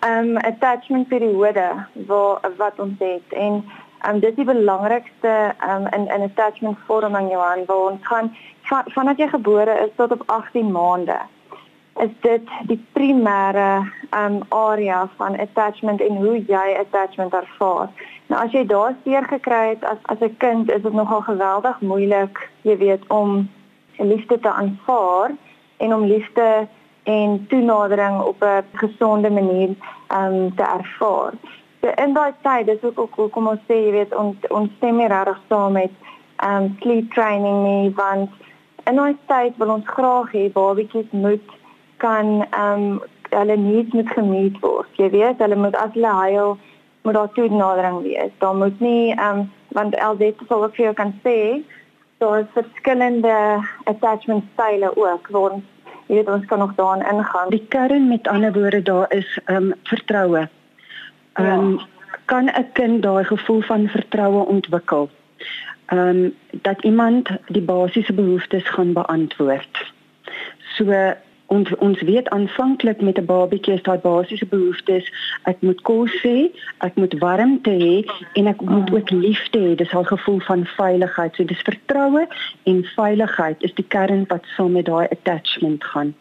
ehm 0.00 0.28
um, 0.28 0.36
attachment 0.36 1.08
periode 1.08 1.66
waar 2.06 2.40
wat 2.56 2.78
ons 2.78 2.98
het 2.98 3.28
en 3.30 3.64
ehm 4.00 4.14
um, 4.14 4.20
dis 4.20 4.34
die 4.34 4.44
belangrikste 4.44 5.54
ehm 5.58 5.86
um, 5.86 5.86
in 5.96 6.06
in 6.14 6.22
attachment 6.30 6.78
vorming 6.86 7.30
Johan 7.30 7.64
waar 7.66 7.84
ons 7.90 8.06
gaan 8.06 8.36
van, 8.68 8.82
vanaf 8.94 9.16
jy 9.16 9.28
gebore 9.28 9.78
is 9.84 9.94
tot 9.96 10.12
op 10.12 10.22
18 10.26 10.72
maande 10.72 11.20
is 12.00 12.12
dit 12.20 12.52
die 12.68 12.78
primêre 12.96 13.84
um 14.16 14.40
area 14.48 15.04
van 15.16 15.38
attachment 15.38 16.00
en 16.00 16.16
hoe 16.16 16.38
jy 16.48 16.66
attachment 16.80 17.34
ervaar. 17.36 17.90
Nou 18.32 18.40
as 18.40 18.52
jy 18.56 18.64
daar 18.66 18.94
seer 19.04 19.26
gekry 19.28 19.74
het 19.74 19.84
as 19.84 19.98
as 20.12 20.20
'n 20.20 20.36
kind, 20.36 20.70
is 20.70 20.82
dit 20.82 20.92
nogal 20.92 21.20
geweldig 21.20 21.80
moeilik, 21.80 22.50
jy 22.62 22.76
weet, 22.76 23.02
om 23.08 23.50
liefde 23.98 24.40
te 24.40 24.52
aanvaar 24.52 25.30
en 25.76 25.94
om 25.94 26.04
liefde 26.04 26.68
en 27.04 27.46
toenadering 27.48 28.20
op 28.20 28.42
'n 28.42 28.64
gesonde 28.72 29.30
manier 29.30 29.70
um 30.08 30.54
te 30.54 30.62
ervaar. 30.62 31.32
So 31.80 31.88
in 32.04 32.12
daai 32.12 32.32
tyd, 32.42 32.66
dis 32.66 32.96
ook 32.96 33.18
ook 33.18 33.32
kom 33.32 33.48
ons 33.48 33.60
sê, 33.68 33.74
jy 33.74 33.90
weet, 33.90 34.14
ons 34.14 34.36
ons 34.48 34.70
stem 34.76 34.96
nie 34.96 35.08
regtig 35.08 35.40
saam 35.48 35.72
met 35.72 35.90
um 36.44 36.76
sleep 36.80 37.12
training 37.12 37.62
nie, 37.62 37.92
want 37.94 38.30
in 38.86 38.96
daai 38.96 39.16
tyd 39.26 39.56
wil 39.56 39.74
ons 39.76 39.86
graag 39.86 40.32
hê 40.32 40.44
babatjies 40.52 41.10
moet 41.10 41.56
kan 41.96 42.46
ehm 42.50 42.84
um, 42.84 43.02
hulle 43.32 43.56
needs 43.56 43.92
moet 43.96 44.10
gemeet 44.12 44.56
word. 44.60 44.88
Jy 45.00 45.08
weet, 45.10 45.38
hulle 45.40 45.56
moet 45.56 45.76
as 45.80 45.94
hulle 45.94 46.14
huil 46.18 46.58
moet 47.02 47.14
daar 47.14 47.30
toenadering 47.32 48.02
wees. 48.02 48.32
Daar 48.38 48.56
moet 48.56 48.80
nie 48.80 49.14
ehm 49.14 49.38
um, 49.38 49.50
want 49.72 49.96
LZ 49.96 50.32
sal 50.48 50.64
ook 50.64 50.74
vir 50.76 50.84
jou 50.84 50.94
kan 50.94 51.14
sê 51.24 51.36
daar 52.22 52.40
is 52.40 52.50
verskillende 52.54 53.36
attachment 53.84 54.44
style 54.52 54.90
ook 54.96 55.28
waar 55.28 55.56
ons 55.56 55.64
jy 56.06 56.18
weet 56.18 56.28
ons 56.28 56.44
kan 56.46 56.58
nog 56.58 56.74
daarin 56.74 57.06
ingaan. 57.14 57.48
Die 57.54 57.66
kern 57.68 58.08
met 58.08 58.28
ander 58.28 58.52
woorde 58.52 58.82
daar 58.82 59.06
is 59.08 59.38
ehm 59.44 59.56
um, 59.56 59.74
vertroue. 59.82 60.48
Ehm 61.32 61.58
um, 61.58 61.72
ja. 61.78 61.86
kan 62.24 62.44
'n 62.44 62.68
kind 62.72 63.02
daai 63.02 63.24
gevoel 63.24 63.60
van 63.60 63.88
vertroue 63.88 64.46
ontwikkel? 64.46 65.10
Ehm 65.92 66.08
um, 66.08 66.34
dat 66.50 66.84
iemand 66.84 67.28
die 67.46 67.62
basiese 67.62 68.12
behoeftes 68.12 68.68
gaan 68.68 68.92
beantwoord. 68.92 69.92
So 70.76 71.12
ons 71.46 71.74
ons 71.76 72.00
weet 72.02 72.28
aanvanklik 72.28 73.00
met 73.00 73.18
'n 73.18 73.24
babatjie 73.24 73.74
is 73.74 73.82
daai 73.82 73.98
basiese 73.98 74.46
behoeftes 74.46 75.12
ek 75.42 75.60
moet 75.60 75.80
kos 75.80 76.14
hê, 76.22 76.48
ek 76.78 76.94
moet 76.94 77.18
warmte 77.18 77.70
hê 77.70 77.96
en 78.32 78.46
ek 78.46 78.60
moet 78.60 78.92
ook 78.92 79.10
liefde 79.10 79.58
hê. 79.58 79.74
Dis 79.74 79.94
al 79.94 80.04
gevoel 80.04 80.40
van 80.40 80.66
veiligheid. 80.66 81.34
So 81.34 81.44
dis 81.44 81.62
vertroue 81.62 82.26
en 82.62 82.84
veiligheid 82.84 83.62
is 83.62 83.74
die 83.74 83.88
kern 83.88 84.24
wat 84.28 84.44
saam 84.56 84.72
met 84.72 84.84
daai 84.84 85.06
attachment 85.08 85.84
gaan. 85.84 86.14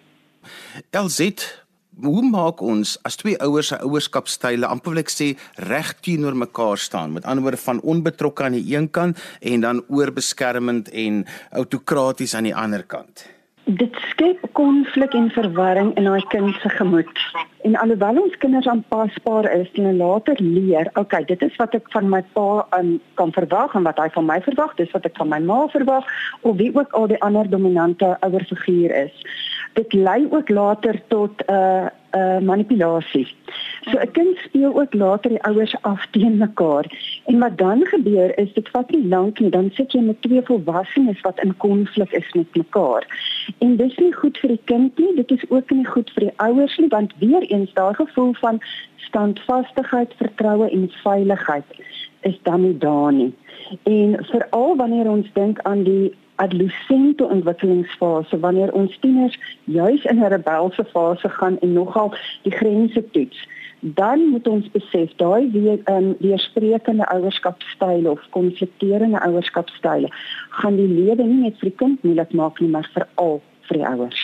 Elzit 0.90 1.61
Hoe 2.00 2.22
maak 2.24 2.62
ons 2.64 2.94
as 3.04 3.18
twee 3.20 3.36
ouers 3.44 3.68
se 3.74 3.78
ouerskapstyle 3.84 4.68
amper 4.68 4.94
wil 4.94 5.02
ek 5.02 5.12
sê 5.12 5.28
reg 5.68 5.90
teenoor 6.00 6.38
mekaar 6.40 6.80
staan 6.80 7.12
met 7.18 7.28
ander 7.28 7.44
woorde 7.44 7.60
van 7.66 7.82
onbetrokke 7.84 8.48
aan 8.48 8.56
die 8.56 8.64
een 8.72 8.88
kant 8.96 9.20
en 9.42 9.68
dan 9.68 9.84
oorbeskermend 9.92 10.88
en 10.96 11.26
autokraties 11.52 12.36
aan 12.40 12.48
die 12.48 12.56
ander 12.56 12.88
kant? 12.88 13.28
dit 13.66 13.96
skep 14.10 14.42
konflik 14.58 15.14
en 15.14 15.30
verwarring 15.32 15.94
in 16.00 16.08
daai 16.10 16.26
kind 16.34 16.56
se 16.62 16.70
gemoed. 16.70 17.20
En 17.62 17.76
alhoewel 17.78 18.18
ons 18.22 18.38
kinders 18.42 18.68
aanpasbaar 18.68 19.46
is 19.54 19.70
en 19.74 19.98
later 19.98 20.36
leer, 20.42 20.90
okay, 20.94 21.24
dit 21.30 21.42
is 21.46 21.56
wat 21.62 21.76
ek 21.78 21.92
van 21.94 22.10
my 22.10 22.24
pa 22.34 22.66
um, 22.78 22.96
kan 23.20 23.34
verwag 23.36 23.76
en 23.78 23.86
wat 23.86 24.02
hy 24.02 24.10
van 24.16 24.26
my 24.26 24.40
verwag, 24.42 24.74
dis 24.80 24.92
wat 24.96 25.06
ek 25.06 25.20
van 25.22 25.30
my 25.30 25.40
ma 25.46 25.60
verwag 25.70 26.08
of 26.42 26.58
wie 26.58 26.72
ook 26.74 26.98
al 26.98 27.08
die 27.14 27.22
ander 27.22 27.50
dominante 27.50 28.16
ouerfiguur 28.26 28.96
is. 29.06 29.14
Dit 29.74 29.94
lei 29.94 30.28
ook 30.30 30.50
later 30.50 31.02
tot 31.08 31.32
'n 31.46 31.54
uh, 31.54 31.86
uh, 32.16 32.40
manipulasie. 32.40 33.28
So 33.82 33.98
'n 34.00 34.12
kind 34.12 34.38
speel 34.38 34.80
ook 34.80 34.94
later 34.94 35.30
die 35.30 35.44
ouers 35.44 35.76
af 35.82 36.08
teen 36.12 36.38
mekaar. 36.38 36.86
En 37.26 37.40
wat 37.40 37.58
dan 37.58 37.86
gebeur 37.86 38.38
is 38.38 38.54
dit 38.54 38.70
vat 38.70 38.90
nie 38.90 39.08
lank 39.08 39.40
nie, 39.40 39.50
dan 39.50 39.70
sit 39.74 39.92
jy 39.92 40.00
met 40.00 40.22
twee 40.22 40.42
volwassenes 40.44 41.22
wat 41.22 41.40
in 41.44 41.58
konflik 41.58 42.12
is 42.12 42.32
met 42.34 42.56
mekaar. 42.56 43.04
En 43.58 43.76
dis 43.76 43.98
nie 43.98 44.14
goed 44.14 44.38
vir 44.38 44.50
die 44.50 44.62
kind 44.64 44.98
nie, 44.98 45.16
dit 45.16 45.32
is 45.32 45.50
ook 45.50 45.70
nie 45.70 45.86
goed 45.86 46.12
vir 46.14 46.24
die 46.24 46.38
ouers 46.38 46.78
nie, 46.78 46.88
want 46.88 47.14
weer 47.20 47.42
eens 47.42 47.74
daai 47.74 47.94
gevoel 47.94 48.34
van 48.34 48.62
standvastigheid, 48.96 50.14
vertroue 50.18 50.70
en 50.70 50.92
veiligheid 51.04 51.66
is 52.22 52.40
dan 52.44 52.62
nie 52.62 52.78
daar 52.78 53.14
nie. 53.14 53.34
En 53.84 54.26
veral 54.26 54.76
wanneer 54.76 55.10
ons 55.10 55.28
dink 55.34 55.60
aan 55.60 55.84
die 55.84 56.14
adolessente 56.46 57.26
ontwikkelingsfase 57.38 58.40
wanneer 58.40 58.74
ons 58.74 58.98
tieners 59.00 59.40
juis 59.64 60.06
in 60.12 60.20
'n 60.20 60.34
rebelse 60.36 60.86
fase 60.94 61.30
gaan 61.30 61.60
en 61.60 61.74
nogal 61.74 62.14
die 62.44 62.56
grense 62.60 63.04
toets 63.12 63.48
dan 63.82 64.20
moet 64.30 64.48
ons 64.48 64.72
besef 64.72 65.14
daai 65.16 65.50
weer 65.52 65.80
um, 65.86 66.16
weersprekende 66.20 67.06
ouerskapstyle 67.06 68.12
of 68.12 68.22
konflikterende 68.30 69.22
ouerskapstyle 69.22 70.10
gaan 70.50 70.76
die 70.76 70.88
lewe 70.88 71.24
nie 71.24 71.42
net 71.42 71.58
vir 71.60 71.70
die 71.70 71.78
kind 71.78 72.04
moeilik 72.04 72.34
maak 72.34 72.60
nie 72.60 72.70
maar 72.70 72.90
veral 72.94 73.42
vir 73.70 73.78
die 73.78 73.88
ouers. 73.88 74.22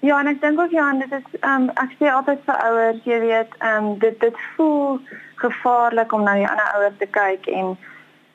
Ja, 0.00 0.18
en 0.20 0.30
ek 0.30 0.40
dink 0.42 0.60
ook 0.60 0.74
ja, 0.74 0.90
dit 0.98 1.12
is 1.14 1.38
ehm 1.40 1.68
um, 1.68 1.70
ek 1.82 1.94
sê 1.98 2.10
altyd 2.10 2.42
vir 2.46 2.58
ouers, 2.66 2.98
jy 3.04 3.20
weet, 3.22 3.54
ehm 3.58 3.86
um, 3.92 3.94
dit 4.02 4.18
dit 4.20 4.42
voel 4.56 4.98
gevaarlik 5.42 6.12
om 6.12 6.26
na 6.26 6.34
die 6.38 6.50
ander 6.50 6.74
ouers 6.74 6.98
te 6.98 7.06
kyk 7.06 7.46
en 7.54 7.76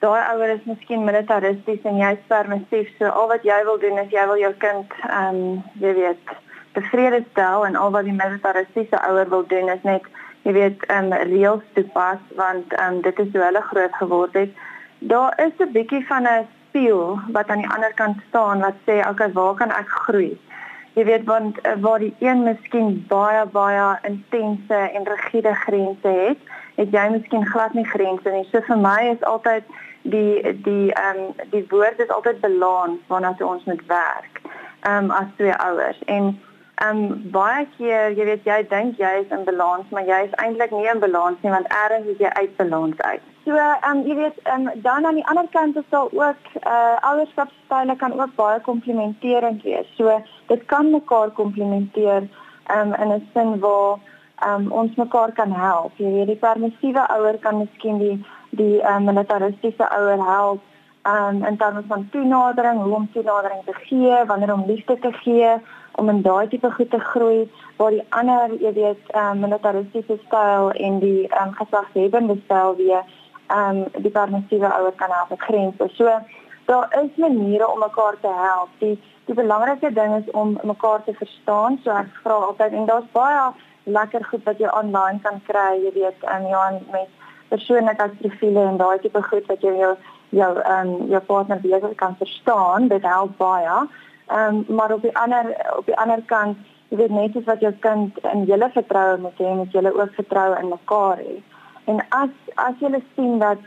daai 0.03 0.23
ouer 0.33 0.51
is 0.55 0.65
miskien 0.67 1.05
militaristies 1.07 1.85
en 1.89 1.99
jy's 2.01 2.23
permissief. 2.31 2.89
So 2.99 3.11
al 3.19 3.29
wat 3.31 3.45
jy 3.47 3.59
wil 3.67 3.79
doen 3.79 4.01
is 4.01 4.11
jy 4.11 4.25
wil 4.31 4.41
jou 4.41 4.51
kind 4.63 4.97
ehm 5.09 5.37
um, 5.39 5.61
jy 5.83 5.93
weet 5.99 6.33
tevrede 6.75 7.21
stel 7.31 7.65
en 7.67 7.77
al 7.79 7.93
wat 7.95 8.07
die 8.09 8.17
militaristiese 8.17 8.99
ouer 9.07 9.29
wil 9.29 9.45
doen 9.53 9.69
is 9.75 9.85
net 9.87 10.09
jy 10.43 10.55
weet 10.57 10.83
ehm 10.89 11.11
um, 11.11 11.29
reëls 11.31 11.69
toepas 11.77 12.23
want 12.39 12.75
ehm 12.79 12.97
um, 12.97 13.01
dit 13.05 13.21
is 13.25 13.31
hoe 13.35 13.45
hulle 13.45 13.61
groot 13.69 13.95
geword 14.01 14.35
het. 14.41 14.51
Daar 15.13 15.39
is 15.45 15.55
'n 15.59 15.71
bietjie 15.77 16.03
van 16.07 16.27
'n 16.27 16.47
spieël 16.73 17.19
wat 17.37 17.47
aan 17.47 17.63
die 17.63 17.73
ander 17.75 17.93
kant 17.93 18.17
staan 18.27 18.59
wat 18.59 18.75
sê 18.87 18.99
okay, 19.09 19.31
waar 19.31 19.55
kan 19.55 19.71
ek 19.71 19.87
groei? 19.87 20.33
Jy 20.93 21.05
weet 21.05 21.23
want 21.25 21.57
uh, 21.65 21.73
waar 21.85 21.99
die 21.99 22.15
een 22.19 22.43
miskien 22.43 23.05
baie 23.07 23.45
baie 23.45 23.97
intense 24.09 24.79
en 24.95 25.07
rigiede 25.13 25.53
grense 25.53 26.07
het, 26.07 26.37
het 26.75 26.91
jy 26.91 27.09
miskien 27.09 27.45
glad 27.45 27.73
nie 27.73 27.87
grense 27.87 28.29
nie. 28.29 28.45
So 28.51 28.61
vir 28.61 28.77
my 28.77 28.99
is 29.13 29.23
altyd 29.23 29.63
die 30.03 30.61
die 30.63 30.91
ehm 30.91 31.19
um, 31.19 31.35
die 31.51 31.65
woord 31.69 31.99
is 31.99 32.09
altyd 32.09 32.39
balans 32.39 32.99
waarna 33.07 33.35
ons 33.39 33.63
moet 33.63 33.85
werk. 33.87 34.41
Ehm 34.81 35.03
um, 35.03 35.11
as 35.11 35.29
twee 35.37 35.53
ouers 35.53 35.99
en 36.05 36.39
ehm 36.75 37.03
um, 37.03 37.29
baie 37.31 37.67
keer 37.77 38.11
jy 38.17 38.25
weet 38.25 38.45
jy 38.45 38.59
dink 38.69 38.97
jy 38.97 39.11
is 39.21 39.31
in 39.37 39.43
balans 39.43 39.89
maar 39.89 40.05
jy 40.05 40.23
is 40.27 40.35
eintlik 40.45 40.71
nie 40.71 40.89
in 40.93 40.99
balans 40.99 41.37
nie 41.41 41.53
want 41.55 41.71
eers 41.81 42.09
is 42.15 42.19
jy 42.19 42.31
uit 42.39 42.57
balans 42.57 43.01
uit. 43.01 43.21
So 43.45 43.55
ehm 43.55 43.89
um, 43.91 44.03
jy 44.07 44.15
weet 44.15 44.39
ehm 44.43 44.67
um, 44.67 44.81
dan 44.87 45.05
aan 45.05 45.19
die 45.21 45.27
ander 45.31 45.47
kant 45.51 45.75
is 45.75 45.89
daar 45.89 46.11
ook 46.11 46.43
eh 46.59 46.71
uh, 46.75 46.95
ouerskapstyle 47.11 47.95
kan 47.95 48.19
ook 48.19 48.35
baie 48.35 48.59
komplementerend 48.59 49.63
wees. 49.63 49.95
So 49.97 50.21
dit 50.47 50.65
kan 50.65 50.91
mekaar 50.91 51.29
komplementeer 51.29 52.27
ehm 52.67 52.93
um, 52.93 52.93
in 53.01 53.15
'n 53.15 53.29
sin 53.33 53.59
waar 53.59 53.99
ehm 54.43 54.65
um, 54.65 54.71
ons 54.71 54.95
mekaar 54.95 55.31
kan 55.31 55.51
help. 55.51 55.91
Jy 55.97 56.11
weet 56.13 56.27
die 56.27 56.43
permissiewe 56.47 57.07
ouer 57.07 57.37
kan 57.37 57.57
miskien 57.57 57.97
die 57.97 58.25
die 58.59 58.81
um, 58.85 59.07
militaristiese 59.09 59.89
ouer 59.89 60.21
help 60.25 60.61
um, 61.07 61.43
in 61.43 61.57
terme 61.57 61.83
van 61.87 62.07
toenadering, 62.11 62.81
hoe 62.81 62.95
om 62.95 63.09
toenadering 63.13 63.63
te 63.65 63.73
gee, 63.73 64.25
wanneer 64.25 64.53
om 64.53 64.65
liefde 64.67 64.99
te 64.99 65.11
gee, 65.11 65.55
om 65.95 66.09
in 66.09 66.21
daai 66.21 66.47
tipe 66.47 66.71
goed 66.71 66.89
te 66.89 66.99
groei 66.99 67.51
waar 67.77 67.91
die 67.93 68.05
ander, 68.09 68.53
jy 68.61 68.73
weet, 68.73 69.11
um, 69.17 69.39
militaristiese 69.43 70.17
styl 70.25 70.71
en 70.71 70.99
die 70.99 71.27
um, 71.41 71.51
gesagshebbende 71.59 72.37
styl 72.45 72.75
weer 72.79 73.03
um, 73.53 73.83
die 74.01 74.13
permissiewe 74.13 74.69
ouer 74.77 74.95
kan 75.01 75.11
help 75.11 75.29
met 75.29 75.45
grense. 75.49 75.89
So 75.97 76.19
daar 76.65 76.87
is 77.03 77.15
maniere 77.15 77.67
om 77.71 77.79
mekaar 77.79 78.17
te 78.21 78.31
help. 78.37 78.69
Die 78.79 78.95
die 79.25 79.35
belangrike 79.35 79.93
ding 79.95 80.15
is 80.15 80.31
om 80.31 80.57
mekaar 80.63 81.03
te 81.03 81.13
verstaan. 81.15 81.79
So 81.83 81.91
ek 81.95 82.09
vra 82.23 82.39
altyd 82.47 82.73
en 82.75 82.89
daar's 82.89 83.11
baie 83.15 83.51
lekker 83.83 84.25
goed 84.25 84.43
wat 84.47 84.59
jy 84.59 84.71
online 84.71 85.19
kan 85.23 85.39
kry, 85.47 85.79
jy 85.83 85.91
weet, 85.95 86.25
um, 86.31 86.47
Johan 86.47 86.81
met 86.91 87.22
persoonlikheidsprofiele 87.53 88.65
en 88.71 88.77
daai 88.81 88.99
tipe 89.03 89.23
goed 89.29 89.49
wat 89.51 89.65
jy 89.65 89.73
jou 89.79 89.93
jou 90.33 90.51
ehm 90.59 90.93
um, 90.93 91.09
jou 91.13 91.21
partner 91.29 91.59
beter 91.61 91.95
kan 91.95 92.15
verstaan, 92.19 92.87
dit 92.87 93.03
help 93.13 93.37
baie. 93.37 93.75
Ehm 94.27 94.63
um, 94.69 94.75
maar 94.75 94.93
op 94.93 95.01
die 95.01 95.17
ander 95.17 95.51
op 95.77 95.85
die 95.85 95.97
ander 96.05 96.23
kant, 96.25 96.57
jy 96.89 96.97
weet 96.97 97.13
net 97.17 97.37
wat 97.49 97.61
jou 97.61 97.73
kind 97.85 98.17
in 98.33 98.45
julle 98.49 98.69
vertroue 98.73 99.19
moet 99.25 99.43
hê, 99.43 99.53
moet 99.59 99.77
julle 99.77 99.93
ook 99.99 100.17
vertroue 100.21 100.57
in 100.61 100.73
mekaar 100.73 101.21
hê. 101.27 101.37
En 101.85 102.01
as 102.09 102.33
as 102.55 102.81
jy 102.81 103.03
sien 103.15 103.39
dat 103.39 103.61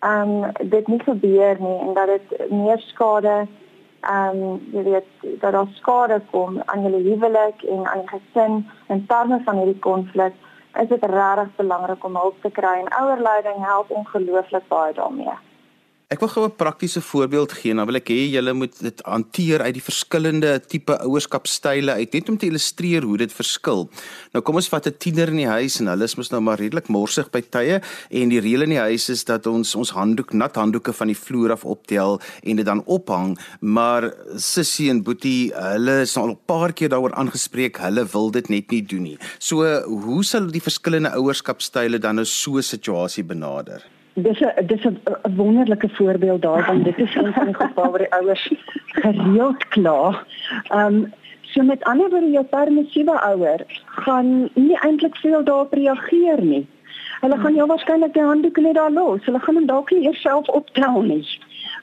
ehm 0.00 0.34
um, 0.44 0.52
dit 0.76 0.88
nie 0.88 1.02
gebeur 1.04 1.60
nie 1.60 1.78
en 1.80 1.94
dat 1.94 2.06
dit 2.14 2.50
meer 2.50 2.80
skade 2.88 3.36
ehm 4.00 4.42
um, 4.42 4.58
jy 4.72 4.82
weet 4.82 5.40
dat 5.40 5.52
daar 5.52 5.70
skade 5.74 6.20
kom 6.30 6.60
aan 6.64 6.82
julle 6.82 7.02
huwelik 7.10 7.62
en 7.62 7.86
aan 7.86 8.04
die 8.04 8.12
gesin 8.14 8.58
in 8.88 9.06
terme 9.06 9.40
van 9.44 9.56
hierdie 9.56 9.78
konflik 9.88 10.34
is 10.82 10.88
dit 10.88 11.04
regtig 11.04 11.56
belangrik 11.56 12.04
om 12.04 12.16
hulp 12.16 12.40
te 12.42 12.50
kry 12.50 12.74
en 12.80 12.94
ouerleiding 13.00 13.64
help 13.64 13.90
ongelooflik 13.90 14.68
baie 14.68 14.92
daarmee. 14.92 15.36
Ek 16.06 16.20
wil 16.22 16.28
gou 16.30 16.44
'n 16.46 16.54
praktiese 16.54 17.00
voorbeeld 17.02 17.52
gee. 17.52 17.74
Nou 17.74 17.84
wil 17.86 17.96
ek 17.96 18.08
hê 18.08 18.30
julle 18.30 18.52
moet 18.52 18.78
dit 18.78 19.00
hanteer 19.02 19.60
uit 19.60 19.74
die 19.74 19.82
verskillende 19.82 20.60
tipe 20.62 20.94
ouerskapstyle 21.02 21.92
uit 21.92 22.12
net 22.12 22.28
om 22.28 22.38
te 22.38 22.46
illustreer 22.46 23.02
hoe 23.02 23.16
dit 23.16 23.32
verskil. 23.32 23.90
Nou 24.32 24.42
kom 24.44 24.54
ons 24.54 24.68
vat 24.68 24.86
'n 24.86 24.94
tiener 24.98 25.28
in 25.28 25.36
die 25.36 25.48
huis 25.48 25.80
en 25.80 25.86
hulle 25.86 26.04
is 26.04 26.14
mos 26.14 26.30
nou 26.30 26.40
maar 26.40 26.58
redelik 26.58 26.86
morsig 26.88 27.28
by 27.32 27.40
tye 27.40 27.80
en 28.10 28.28
die 28.28 28.38
reël 28.38 28.62
in 28.62 28.70
die 28.70 28.78
huis 28.78 29.08
is 29.10 29.24
dat 29.24 29.46
ons 29.46 29.74
ons 29.74 29.90
handdoek 29.90 30.32
nat 30.32 30.54
handdoeke 30.54 30.92
van 30.92 31.08
die 31.08 31.18
vloer 31.18 31.50
af 31.50 31.64
optel 31.64 32.20
en 32.42 32.56
dit 32.56 32.66
dan 32.66 32.84
ophang, 32.86 33.36
maar 33.60 34.14
Sissie 34.36 34.90
en 34.90 35.02
Boetie, 35.02 35.52
hulle 35.54 36.02
is 36.02 36.16
al 36.16 36.28
'n 36.28 36.38
paar 36.46 36.72
keer 36.72 36.88
daaroor 36.88 37.14
aangespreek, 37.14 37.78
hulle 37.78 38.06
wil 38.12 38.30
dit 38.30 38.48
net 38.48 38.70
nie 38.70 38.82
doen 38.82 39.02
nie. 39.02 39.18
So, 39.38 39.82
hoe 39.82 40.24
sal 40.24 40.46
die 40.46 40.62
verskillende 40.62 41.10
ouerskapstyle 41.10 41.98
dan 41.98 42.14
nou 42.14 42.24
so 42.24 42.58
'n 42.58 42.62
situasie 42.62 43.24
benader? 43.24 43.95
Dis 44.16 44.40
'n 44.40 44.66
dis 44.66 44.84
'n 44.84 44.98
wonderlike 45.36 45.88
voorbeeld 45.88 46.42
daarvan. 46.42 46.82
Dit 46.82 46.98
is 46.98 47.14
een 47.14 47.32
van 47.32 47.44
die 47.44 47.54
gevalle 47.54 47.90
waar 47.90 47.98
die 47.98 48.12
ouers 48.12 48.52
gereeld 48.86 49.68
kla. 49.68 50.24
Ehm 50.68 50.94
um, 50.94 51.12
so 51.40 51.62
met 51.62 51.84
ander 51.84 52.10
woorde 52.10 52.30
jou 52.30 52.44
permissiewe 52.44 53.20
ouer 53.20 53.60
gaan 53.84 54.48
nie 54.54 54.78
eintlik 54.80 55.16
veel 55.16 55.44
daarop 55.44 55.72
reageer 55.72 56.42
nie. 56.42 56.66
Hulle 57.20 57.36
gaan 57.38 57.54
jou 57.54 57.66
waarskynlik 57.66 58.12
die 58.12 58.22
handdoek 58.22 58.56
net 58.56 58.74
daar 58.74 58.90
los. 58.90 59.24
Hulle 59.24 59.40
gaan 59.40 59.54
hom 59.54 59.66
dalk 59.66 59.90
nie 59.90 60.06
eers 60.06 60.20
self 60.20 60.48
optel 60.48 61.02
nie. 61.02 61.40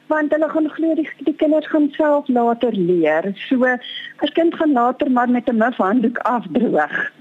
Want 0.08 0.32
hulle 0.32 0.50
gaan 0.50 0.70
glo 0.70 0.94
die, 0.96 1.10
die 1.18 1.36
kinders 1.36 1.68
gaan 1.68 1.90
self 1.92 2.28
later 2.28 2.72
leer. 2.72 3.32
So 3.36 3.66
'n 3.66 4.34
kind 4.34 4.56
gaan 4.56 4.72
later 4.72 5.12
maar 5.12 5.30
met 5.30 5.50
'n 5.50 5.58
muf 5.58 5.78
handdoek 5.78 6.18
afdroog. 6.18 7.12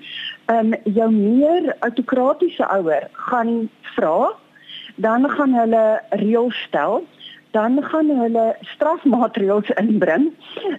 Ehm 0.46 0.72
um, 0.72 0.74
jou 0.84 1.10
meer 1.10 1.76
autokratiese 1.78 2.68
ouer 2.68 3.08
gaan 3.12 3.68
vra 3.80 4.40
dan 4.96 5.30
gaan 5.30 5.54
hulle 5.54 6.00
reëls 6.10 6.62
stel 6.68 7.02
dan 7.52 7.82
gaan 7.84 8.08
hulle 8.16 8.56
strafmaatreëls 8.60 9.70
inbring. 9.82 10.30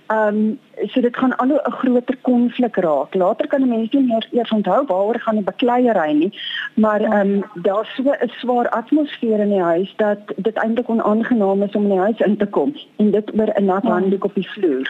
Ehm 0.08 0.27
um, 0.27 0.60
so 0.89 1.01
dit 1.01 1.17
gaan 1.17 1.36
al 1.38 1.51
'n 1.53 1.72
groter 1.72 2.17
konflik 2.22 2.75
raak. 2.75 3.13
Later 3.13 3.48
kan 3.48 3.67
mense 3.67 3.98
nie 3.98 4.08
meer 4.08 4.27
eers 4.32 4.51
onthou 4.51 4.86
waaroor 4.86 5.20
gaan 5.20 5.36
die 5.36 5.43
bekleierery 5.43 6.13
nie, 6.13 6.32
maar 6.74 7.01
ehm 7.01 7.34
um, 7.34 7.43
daar's 7.53 7.96
so 7.96 8.03
'n 8.03 8.32
swaar 8.39 8.70
atmosfeer 8.70 9.39
in 9.39 9.50
die 9.50 9.62
huis 9.62 9.93
dat 9.96 10.20
dit 10.36 10.55
eintlik 10.55 10.89
onaangenaam 10.89 11.63
is 11.63 11.75
om 11.75 11.84
in 11.84 11.89
die 11.89 12.05
huis 12.05 12.20
in 12.20 12.38
te 12.38 12.46
kom 12.46 12.75
en 12.96 13.12
dit 13.12 13.34
oor 13.39 13.51
'n 13.55 13.65
nat 13.65 13.84
handdoek 13.84 14.24
op 14.24 14.36
die 14.36 14.50
vloer. 14.50 14.88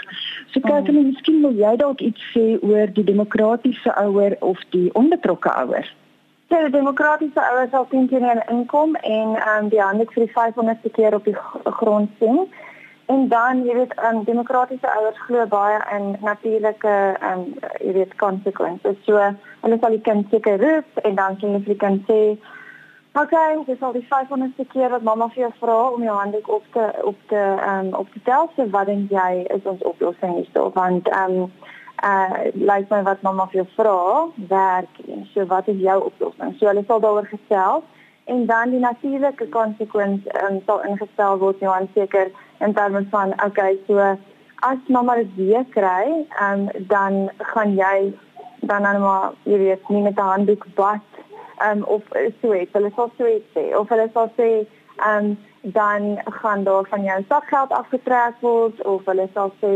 So 0.51 0.59
kyk 0.59 0.87
en 0.87 1.05
miskien 1.05 1.41
wil 1.41 1.55
jy 1.65 1.75
dalk 1.75 1.99
iets 1.99 2.23
sê 2.33 2.45
oor 2.61 2.87
die 2.93 3.03
demokratiese 3.03 3.95
ouer 3.95 4.35
of 4.39 4.59
die 4.69 4.89
onbetrokke 4.93 5.49
ouer. 5.49 5.93
So, 6.53 6.69
demokratiese 6.69 7.41
ouers 7.41 7.71
sal 7.71 7.87
teen 7.89 8.03
teen 8.07 8.41
inkom 8.53 8.91
en 8.95 9.29
ehm 9.35 9.63
um, 9.63 9.69
die 9.69 9.79
hande 9.81 10.05
vir 10.11 10.25
die 10.27 10.33
500ste 10.35 10.91
keer 10.93 11.15
op 11.17 11.25
die 11.25 11.33
grond 11.79 12.11
sien. 12.19 12.43
En 13.13 13.23
dan, 13.31 13.63
jy 13.65 13.73
weet, 13.79 13.95
ehm 13.95 14.19
um, 14.19 14.23
demokratiese 14.27 14.91
ouers 14.91 15.17
glo 15.25 15.47
baie 15.55 15.79
in 15.95 16.05
natuurlike 16.21 16.93
ehm 16.93 17.39
um, 17.39 17.47
jy 17.79 17.95
weet 17.97 18.13
konsekwensies. 18.21 19.01
So, 19.07 19.23
hulle 19.63 19.79
sal 19.81 19.97
die 19.97 20.03
kind 20.09 20.29
seker 20.29 20.61
roep 20.61 21.01
en 21.09 21.17
dan 21.21 21.39
sien 21.39 21.55
hulle 21.55 21.65
die 21.71 21.79
kind 21.85 22.05
sê 22.11 22.21
okay, 23.23 23.57
dis 23.65 23.81
al 23.81 23.97
die 23.97 24.05
500ste 24.13 24.69
keer 24.75 24.93
wat 24.93 25.09
mamma 25.09 25.31
vir 25.33 25.47
jou 25.47 25.53
vra 25.63 25.79
om 25.97 26.05
jou 26.05 26.19
hande 26.21 26.45
op 26.45 26.71
te 26.77 26.89
op 27.13 27.29
te 27.33 27.41
ehm 27.41 27.87
um, 27.87 27.93
op 28.05 28.13
te 28.13 28.21
tel, 28.29 28.51
so 28.55 28.69
wat 28.77 28.93
dink 28.93 29.09
jy 29.09 29.47
is 29.57 29.71
ons 29.73 29.89
oplossing 29.95 30.37
hierso? 30.37 30.69
Want 30.77 31.09
ehm 31.17 31.39
um, 31.47 31.53
uh 32.03 32.51
lyk 32.53 32.89
my 32.89 33.01
wat 33.07 33.21
mamma 33.21 33.47
vir 33.51 33.61
jou 33.61 33.67
vra 33.75 34.27
werk 34.49 35.01
en 35.07 35.25
so 35.33 35.45
wat 35.45 35.67
is 35.67 35.79
jou 35.79 35.99
oplossing? 36.09 36.55
So 36.59 36.67
hulle 36.67 36.83
sal 36.87 36.99
daaroor 36.99 37.29
gesels. 37.31 37.83
En 38.25 38.45
dan 38.45 38.69
die 38.69 38.79
natuurlike 38.79 39.47
konsekwens 39.51 40.27
um, 40.41 40.61
sal 40.65 40.83
ingestel 40.87 41.39
word 41.39 41.59
nou 41.61 41.73
aan 41.75 41.89
seker 41.93 42.31
in 42.59 42.73
terme 42.73 43.05
van 43.11 43.33
okay 43.45 43.77
so 43.87 43.99
as 44.69 44.77
mamma 44.87 45.15
dit 45.15 45.33
weer 45.35 45.65
kry 45.75 46.25
um, 46.41 46.69
dan 46.87 47.29
gaan 47.53 47.75
jy 47.75 48.13
dan 48.61 48.83
dan 48.87 49.01
maar 49.01 49.33
jy 49.43 49.57
weet 49.57 49.89
nie 49.89 50.01
met 50.01 50.19
'n 50.19 50.31
handdoek 50.33 50.65
bad 50.75 51.03
um, 51.71 51.83
of 51.83 52.01
so 52.41 52.53
iets. 52.53 52.71
Hulle 52.71 52.91
sal 52.95 53.11
so 53.17 53.27
iets 53.27 53.51
sê. 53.55 53.75
Of 53.77 53.89
hulle 53.89 54.09
sal 54.13 54.31
sê 54.37 54.49
um, 55.07 55.37
dan 55.61 56.19
gaan 56.25 56.63
daar 56.63 56.85
van 56.89 57.03
jou 57.03 57.23
sakgeld 57.27 57.71
afgetrek 57.71 58.39
word 58.39 58.81
of 58.85 59.05
hulle 59.05 59.27
sal 59.33 59.53
sê 59.61 59.73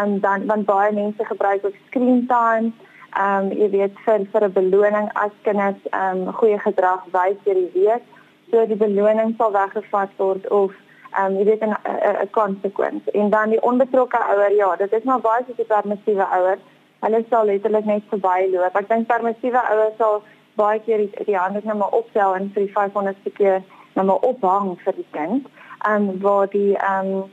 um, 0.00 0.20
dan 0.20 0.46
want 0.46 0.66
baie 0.66 0.92
mense 0.92 1.24
gebruik 1.24 1.64
ook 1.64 1.74
screen 1.86 2.26
time. 2.26 2.72
Ehm 3.12 3.44
um, 3.44 3.58
jy 3.58 3.68
weet 3.70 3.98
vir 4.04 4.26
vir 4.32 4.44
'n 4.44 4.52
beloning 4.52 5.08
as 5.14 5.34
kinders 5.42 5.82
ehm 5.90 6.22
um, 6.26 6.32
goeie 6.32 6.58
gedrag 6.58 7.04
wys 7.12 7.36
deur 7.44 7.54
die 7.54 7.72
week. 7.74 8.02
So 8.50 8.66
die 8.66 8.76
beloning 8.76 9.34
sal 9.38 9.52
weggevat 9.52 10.10
word 10.16 10.48
of 10.48 10.72
ehm 11.12 11.24
um, 11.24 11.38
jy 11.38 11.44
weet 11.44 11.62
'n 11.62 11.76
'n 12.22 12.30
konsekwens. 12.30 13.10
En 13.12 13.30
dan 13.30 13.50
die 13.50 13.62
onbetrokke 13.62 14.20
ouer, 14.32 14.54
ja, 14.54 14.76
dit 14.76 14.92
is 14.92 15.02
maar 15.02 15.20
baie 15.20 15.44
soos 15.46 15.56
die 15.56 15.72
permissiewe 15.74 16.26
ouer. 16.38 16.58
Hulle 17.00 17.24
sal 17.30 17.44
letterlik 17.44 17.84
net 17.84 18.02
verbyloop. 18.08 18.76
Ek 18.76 18.88
dink 18.88 19.06
permissiewe 19.06 19.60
ouers 19.70 19.96
sal 19.98 20.22
baie 20.54 20.80
keer 20.80 20.98
die, 20.98 21.24
die 21.24 21.36
hande 21.36 21.60
net 21.64 21.76
maar 21.76 21.92
opstel 22.00 22.34
en 22.34 22.50
vir 22.54 22.62
die 22.66 22.72
500ste 22.74 23.32
keer 23.34 23.62
net 23.94 24.04
maar 24.04 24.24
ophang 24.30 24.78
vir 24.84 24.94
die 24.96 25.10
kind. 25.10 25.46
Ehm 25.86 26.08
um, 26.08 26.20
waar 26.20 26.48
die 26.48 26.76
ehm 26.76 27.06
um, 27.06 27.30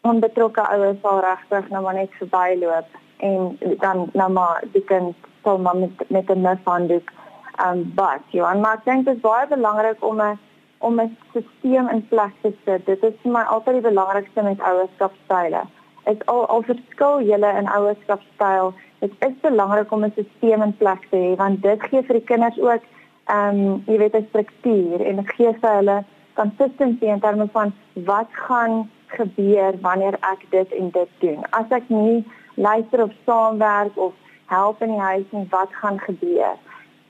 onbetrokke 0.00 0.60
ouers 0.74 1.00
sal 1.02 1.20
regtig 1.20 1.68
net 1.68 1.82
maar 1.82 1.94
net 1.94 2.12
verbyloop 2.18 2.86
en 3.16 3.58
dan 3.78 4.08
nou 4.12 4.30
maar 4.32 4.62
die 4.72 4.84
kind 4.84 5.16
sal 5.42 5.58
maar 5.58 5.76
met 5.76 6.04
met 6.08 6.30
'n 6.30 6.40
mishanddoek 6.40 7.10
ehm 7.56 7.78
um, 7.78 7.92
bad. 7.94 8.22
Ja, 8.30 8.52
en 8.52 8.60
maar 8.60 8.74
ek 8.74 8.84
dink 8.84 9.04
dit 9.04 9.14
is 9.14 9.20
baie 9.20 9.46
belangrik 9.46 10.04
om 10.04 10.20
'n 10.20 10.38
om 10.78 11.00
'n 11.00 11.16
stelsel 11.28 11.88
in 11.88 12.08
plek 12.08 12.32
te 12.40 12.52
sit. 12.64 12.86
Dit 12.86 13.02
is 13.02 13.14
vir 13.22 13.32
my 13.32 13.42
altyd 13.42 13.74
die 13.74 13.88
belangrikste 13.90 14.42
met 14.42 14.60
ouerskapstyle. 14.60 15.62
Dit 16.04 16.26
al 16.26 16.46
al 16.46 16.62
verskil 16.62 17.20
julle 17.22 17.50
in 17.58 17.68
ouerskapstyl. 17.68 18.72
Dit 18.98 19.12
is 19.18 19.40
belangrik 19.40 19.92
om 19.92 20.04
'n 20.04 20.12
stelsel 20.12 20.62
in 20.62 20.76
plek 20.76 21.06
te 21.10 21.16
hê 21.16 21.36
want 21.36 21.62
dit 21.62 21.82
gee 21.82 22.02
vir 22.02 22.14
die 22.14 22.28
kinders 22.32 22.60
ook 22.60 22.82
ehm 23.24 23.58
um, 23.58 23.82
jy 23.86 23.98
weet 23.98 24.16
'n 24.16 24.26
struktuur 24.28 25.00
en 25.06 25.16
dit 25.16 25.30
gee 25.34 25.52
vir 25.60 25.74
hulle 25.74 26.04
consistency 26.34 27.04
in 27.04 27.20
terme 27.20 27.48
van 27.52 27.72
wat 27.94 28.28
gaan 28.30 28.90
gebeur 29.16 29.78
wanneer 29.80 30.16
ek 30.20 30.44
dit 30.50 30.72
en 30.78 30.90
dit 30.90 31.08
doen. 31.18 31.44
As 31.50 31.70
ek 31.70 31.88
nie 31.88 32.24
luister 32.54 33.02
of 33.02 33.14
saamwerk 33.26 33.96
of 33.96 34.12
help 34.46 34.82
in 34.82 34.94
die 34.94 35.00
huis 35.00 35.26
nie, 35.30 35.46
wat 35.50 35.72
gaan 35.82 36.00
gebeur? 36.00 36.58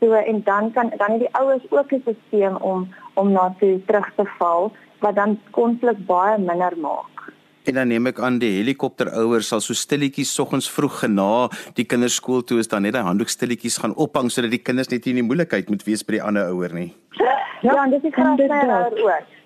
So 0.01 0.13
en 0.13 0.43
dan 0.45 0.73
kan 0.73 0.93
dan 0.97 1.11
het 1.17 1.27
die 1.27 1.35
ouers 1.37 1.65
ook 1.71 1.93
'n 1.93 2.03
stelsel 2.03 2.57
om 2.57 2.89
om 3.15 3.33
na 3.33 3.55
toe 3.59 3.81
terug 3.87 4.13
te 4.17 4.25
val 4.39 4.73
wat 5.01 5.15
dan 5.15 5.39
konflik 5.51 6.07
baie 6.07 6.39
minder 6.39 6.77
maak. 6.79 7.33
En 7.65 7.75
dan 7.75 7.89
neem 7.89 8.07
ek 8.07 8.21
aan 8.21 8.39
die 8.39 8.51
helikopterouers 8.57 9.49
sal 9.53 9.61
so 9.61 9.77
stilletjies 9.77 10.35
soggens 10.35 10.71
vroeg 10.71 11.03
na 11.13 11.49
die 11.75 11.85
kinders 11.85 12.15
skool 12.15 12.41
toe 12.43 12.59
is 12.59 12.69
dan 12.69 12.83
net 12.83 12.95
'n 12.95 13.05
handdoek 13.05 13.29
stilletjies 13.29 13.79
gaan 13.79 13.95
ophang 13.95 14.31
sodat 14.31 14.51
die 14.51 14.63
kinders 14.63 14.89
net 14.89 15.05
nie 15.05 15.11
in 15.11 15.21
die 15.21 15.29
moeilikheid 15.29 15.69
moet 15.69 15.85
wees 15.85 16.03
by 16.03 16.13
die 16.13 16.23
ander 16.23 16.49
ouer 16.49 16.73
nie. 16.75 16.95
Ja, 17.11 17.37
ja 17.61 17.85
en 17.85 17.91
dis 17.91 18.05
ek 18.05 18.15
gaan 18.15 18.39
sê 18.39 18.49
ook. 18.49 19.40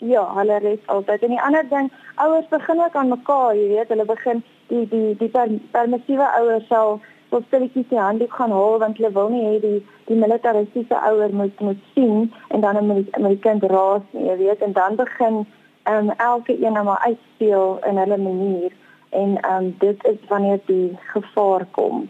Ja, 0.00 0.24
hulle 0.34 0.58
res 0.64 0.86
altyd. 0.86 1.22
En 1.22 1.34
die 1.34 1.42
ander 1.44 1.66
ding, 1.68 1.90
ouers 2.16 2.48
begin 2.48 2.80
ook 2.80 2.94
aan 2.96 3.12
mekaar, 3.12 3.54
jy 3.56 3.68
weet, 3.68 3.88
hulle 3.92 4.04
begin 4.08 4.42
die 4.72 4.86
die 4.88 5.16
die 5.20 5.30
permissiewe 5.72 6.28
ouers 6.40 6.66
sal 6.72 7.00
wat 7.30 7.46
stilletjies 7.46 7.88
die 7.90 7.98
handdoek 7.98 8.32
gaan 8.34 8.54
haal 8.54 8.78
want 8.82 8.98
hulle 8.98 9.12
wil 9.14 9.28
nie 9.30 9.44
hê 9.46 9.56
die 9.62 9.78
die 10.08 10.18
militaristiese 10.18 10.98
ouer 11.10 11.34
moet 11.40 11.60
moet 11.66 11.82
sien 11.94 12.32
en 12.48 12.64
dan 12.64 12.86
met 12.86 13.02
die, 13.02 13.20
met 13.22 13.36
die 13.36 13.42
kind 13.46 13.66
raas 13.72 14.06
nie, 14.10 14.26
jy 14.26 14.36
weet 14.44 14.64
en 14.66 14.72
dan 14.78 14.96
begin 15.00 15.42
ehm 15.88 16.08
um, 16.08 16.14
elke 16.16 16.56
een 16.56 16.72
nou 16.78 16.84
maar 16.84 17.04
uitspeel 17.06 17.78
in 17.90 18.00
hulle 18.02 18.18
manier 18.24 18.72
en 19.10 19.36
ehm 19.40 19.64
um, 19.64 19.74
dit 19.78 20.06
is 20.12 20.18
wanneer 20.28 20.60
die 20.66 20.98
gevaar 21.12 21.66
kom. 21.70 22.08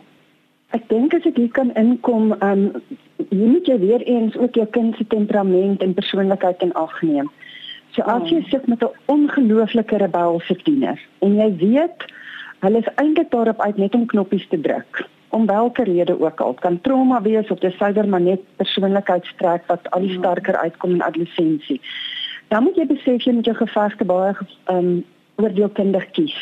Ek 0.70 0.88
dink 0.88 1.14
as 1.14 1.25
ek 1.26 1.37
hier 1.37 1.52
kan 1.59 1.75
inkom, 1.75 2.32
ehm 2.38 2.64
um, 2.64 2.99
jy 3.28 3.47
moet 3.52 3.66
jy 3.66 3.78
weer 3.78 4.02
eens 4.02 4.37
ook 4.37 4.54
jou 4.54 4.66
kind 4.66 4.97
se 4.97 5.06
temperament 5.06 5.82
en 5.82 5.94
persoonlikheid 5.94 6.62
in 6.62 6.73
ag 6.73 7.02
neem. 7.02 7.30
So 7.92 8.02
as 8.02 8.30
jy 8.30 8.42
sit 8.50 8.66
met 8.66 8.82
'n 8.82 8.94
ongelooflike 9.06 9.97
rebelse 9.97 10.56
tiener 10.64 10.99
en 11.20 11.35
jy 11.35 11.56
weet 11.56 12.06
Hulle 12.61 12.78
is 12.78 12.88
eintlik 13.00 13.30
daarop 13.32 13.61
uit 13.61 13.76
net 13.76 13.94
om 13.94 14.06
knoppies 14.06 14.44
te 14.49 14.61
druk. 14.61 15.06
Om 15.28 15.47
watter 15.47 15.85
rede 15.85 16.20
ook 16.20 16.40
al, 16.40 16.54
kan 16.54 16.80
trauma 16.80 17.23
wees 17.23 17.49
of 17.50 17.59
dis 17.59 17.76
suiwer 17.76 18.09
maar 18.09 18.20
net 18.20 18.42
persoonlikheidstrek 18.56 19.64
wat 19.66 19.88
al 19.90 20.04
die 20.04 20.11
hmm. 20.11 20.18
sterker 20.18 20.56
uitkom 20.56 20.90
in 20.99 21.02
adolessensie. 21.02 21.80
Dan 22.52 22.66
moet 22.66 22.76
jy 22.76 22.87
besef 22.90 23.25
jy 23.25 23.32
moet 23.38 23.49
jou 23.49 23.56
gevegte 23.56 24.04
baie 24.04 24.35
ehm 24.35 24.76
um, 24.76 24.90
oordeelkundig 25.40 26.04
kies. 26.12 26.37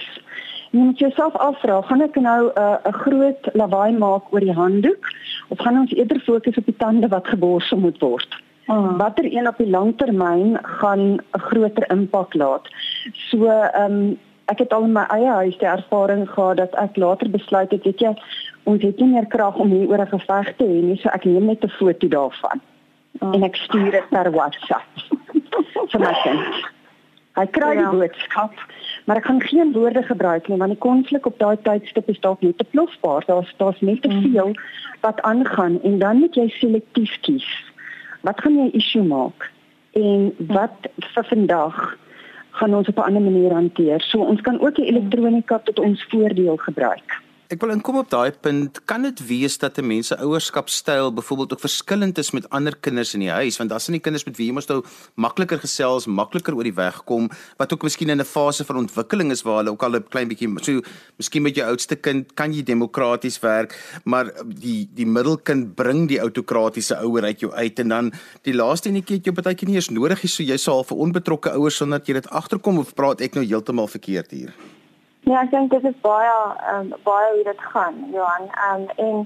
Jy 0.73 0.81
moet 0.81 0.99
jouself 0.99 1.37
afvra, 1.39 1.77
gaan 1.87 2.03
ek 2.03 2.17
nou 2.19 2.51
'n 2.51 2.59
uh, 2.59 2.79
'n 2.91 2.99
groot 3.05 3.51
lawaai 3.55 3.93
maak 3.95 4.33
oor 4.33 4.43
die 4.43 4.59
handdoek 4.59 5.07
of 5.49 5.59
gaan 5.59 5.79
ons 5.87 5.95
eerder 5.95 6.21
fokus 6.21 6.59
op 6.59 6.67
die 6.67 6.81
tande 6.83 7.09
wat 7.09 7.29
geborsel 7.29 7.79
moet 7.79 8.01
word? 8.01 8.43
Hmm. 8.69 8.97
Watter 9.01 9.25
een 9.25 9.49
op 9.49 9.57
die 9.57 9.71
langtermyn 9.71 10.59
gaan 10.63 11.01
'n 11.15 11.21
groter 11.33 11.91
impak 11.91 12.35
laat? 12.35 12.69
So 13.13 13.47
ehm 13.49 13.93
um, 13.93 14.19
ek 14.45 14.59
het 14.59 14.73
al 14.73 14.85
in 14.85 14.93
my 14.93 15.05
eie 15.09 15.29
huis 15.29 15.59
die 15.59 15.69
ervaring 15.69 16.29
gehad 16.31 16.57
dat 16.57 16.75
ek 16.75 16.97
later 16.97 17.31
besluit 17.31 17.71
het, 17.71 17.85
weet 17.85 18.01
jy, 18.01 18.13
ons 18.63 18.83
het 18.83 19.01
nie 19.01 19.09
meer 19.09 19.27
krag 19.27 19.57
om 19.57 19.71
hier 19.71 19.89
oor 19.89 20.01
'n 20.05 20.13
geveg 20.19 20.57
te 20.57 20.65
hê 20.65 20.81
nie, 20.83 20.97
so 20.97 21.09
ek 21.09 21.25
neem 21.25 21.45
net 21.47 21.65
'n 21.65 21.69
foto 21.79 22.09
daarvan. 22.09 22.61
Oh. 23.21 23.35
En 23.35 23.43
ek 23.43 23.57
stuur 23.57 23.91
dit 23.91 24.09
per 24.09 24.31
WhatsApp. 24.31 24.89
vir 25.93 26.01
my 26.01 26.13
kind. 26.23 26.67
Hy 27.39 27.47
kry 27.55 27.75
ja. 27.77 27.85
die 27.85 27.99
boodskap, 27.99 28.55
maar 29.07 29.21
ek 29.21 29.29
kan 29.29 29.41
geen 29.41 29.73
woorde 29.73 30.03
gebruik 30.03 30.49
nie 30.49 30.59
want 30.59 30.75
die 30.75 30.83
konflik 30.83 31.27
op 31.27 31.39
daai 31.39 31.57
tydstip 31.63 32.09
is 32.11 32.21
dalk 32.21 32.43
net 32.43 32.59
te 32.59 32.67
plofbaar. 32.73 33.25
Daar's 33.27 33.53
daar's 33.63 33.81
net 33.81 34.03
te 34.03 34.11
mm. 34.11 34.33
veel 34.33 34.55
wat 35.01 35.23
aangaan 35.23 35.79
en 35.83 35.99
dan 35.99 36.19
moet 36.25 36.35
jy 36.35 36.49
selektief 36.59 37.15
kies. 37.21 37.47
Wat 38.21 38.41
gaan 38.41 38.57
jy 38.57 38.71
issue 38.73 39.03
maak? 39.03 39.51
En 39.93 40.35
wat 40.51 40.91
vir 41.15 41.25
vandag 41.25 41.97
gaan 42.59 42.75
ons 42.75 42.89
op 42.89 42.97
'n 42.99 43.07
ander 43.09 43.23
manier 43.23 43.53
hanteer. 43.53 44.01
So 44.01 44.19
ons 44.19 44.41
kan 44.41 44.61
ook 44.61 44.75
die 44.75 44.87
elektronika 44.87 45.59
tot 45.59 45.79
ons 45.79 46.05
voordeel 46.09 46.57
gebruik. 46.57 47.23
Ek 47.49 47.63
wil 47.65 47.71
inkom 47.73 47.97
op 47.97 48.11
daai 48.13 48.35
punt. 48.45 48.77
Kan 48.85 49.07
dit 49.07 49.21
wees 49.25 49.55
dat 49.57 49.79
'n 49.81 49.87
mens 49.87 50.07
se 50.07 50.17
ouerskapstyl 50.21 51.13
byvoorbeeld 51.15 51.53
ook 51.53 51.61
verskillend 51.61 52.19
is 52.19 52.31
met 52.31 52.51
ander 52.51 52.77
kinders 52.77 53.15
in 53.15 53.21
die 53.21 53.31
huis? 53.31 53.57
Want 53.57 53.73
as 53.73 53.87
dan 53.87 53.93
die 53.93 54.03
kinders 54.03 54.25
met 54.25 54.37
wie 54.37 54.47
jy 54.47 54.53
mos 54.53 54.67
nou 54.67 54.85
makliker 55.15 55.59
gesels, 55.59 56.07
makliker 56.07 56.55
oor 56.55 56.63
die 56.63 56.75
weg 56.75 57.05
kom, 57.05 57.31
wat 57.57 57.73
ook 57.73 57.83
miskien 57.83 58.11
in 58.11 58.21
'n 58.21 58.25
fase 58.25 58.65
van 58.65 58.77
ontwikkeling 58.77 59.31
is 59.31 59.43
waar 59.43 59.57
hulle 59.57 59.71
ook 59.71 59.83
al 59.83 59.97
'n 59.97 60.09
klein 60.09 60.29
bietjie 60.29 60.63
so 60.63 60.83
miskien 61.17 61.43
met 61.43 61.55
jou 61.55 61.67
oudste 61.67 61.97
kind 61.97 62.35
kan 62.35 62.53
jy 62.53 62.63
demokraties 62.63 63.41
werk, 63.41 64.01
maar 64.05 64.31
die 64.45 64.89
die 64.95 65.07
middelkind 65.07 65.75
bring 65.75 66.09
die 66.09 66.21
autokratiese 66.21 66.97
ouer 67.01 67.23
uit 67.23 67.41
jou 67.41 67.53
uit 67.53 67.79
en 67.79 67.89
dan 67.89 68.13
die 68.43 68.55
laaste 68.55 68.89
enetjie 68.89 69.17
het 69.17 69.25
jy 69.25 69.33
baie 69.33 69.55
keer 69.55 69.69
nie 69.69 69.77
eens 69.77 69.91
nodig 69.91 70.23
nie, 70.23 70.29
so 70.29 70.43
jy 70.43 70.57
sal 70.57 70.85
vir 70.85 70.99
onbetrokke 70.99 71.51
ouers 71.51 71.77
sonder 71.77 71.99
dat 71.99 72.09
jy 72.09 72.15
dit 72.15 72.29
agterkom 72.29 72.79
of 72.79 72.95
praat 72.95 73.21
ek 73.21 73.35
nou 73.35 73.45
heeltemal 73.45 73.87
verkeerd 73.87 74.31
hier? 74.31 74.53
Ja, 75.29 75.43
ek 75.45 75.51
dink 75.53 75.75
dit 75.75 75.85
is 75.85 75.97
baie 76.01 76.37
um, 76.73 76.87
baie 77.05 77.33
hoe 77.35 77.43
dit 77.45 77.65
gaan, 77.73 77.97
Johan. 78.15 78.47
Um, 78.65 78.85
en 79.05 79.17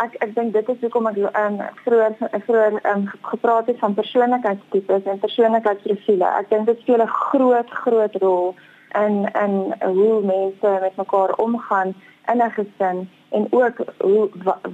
ek 0.00 0.14
ek 0.24 0.30
dink 0.38 0.54
dit 0.54 0.70
is 0.72 0.78
hoekom 0.80 1.10
ek 1.10 1.18
um, 1.36 1.58
vroeër 1.84 2.14
vroeër 2.46 2.78
um, 2.88 3.02
gepraat 3.28 3.68
het 3.68 3.82
van 3.82 3.96
persoonlikheidstipes 3.98 5.10
en 5.12 5.20
persoonlikheidsprofiele. 5.20 6.30
Ek 6.40 6.48
dink 6.48 6.70
dit 6.70 6.80
speel 6.80 7.04
'n 7.04 7.12
groot 7.16 7.74
groot 7.82 8.16
rol 8.24 8.54
in 9.02 9.28
in 9.42 9.54
hoe 9.98 10.16
mense 10.30 10.72
met 10.86 10.96
mekaar 11.02 11.36
omgaan 11.46 11.92
in 12.32 12.40
'n 12.40 12.56
gesin 12.56 13.04
en 13.36 13.46
ook 13.50 13.84
hoe 14.00 14.30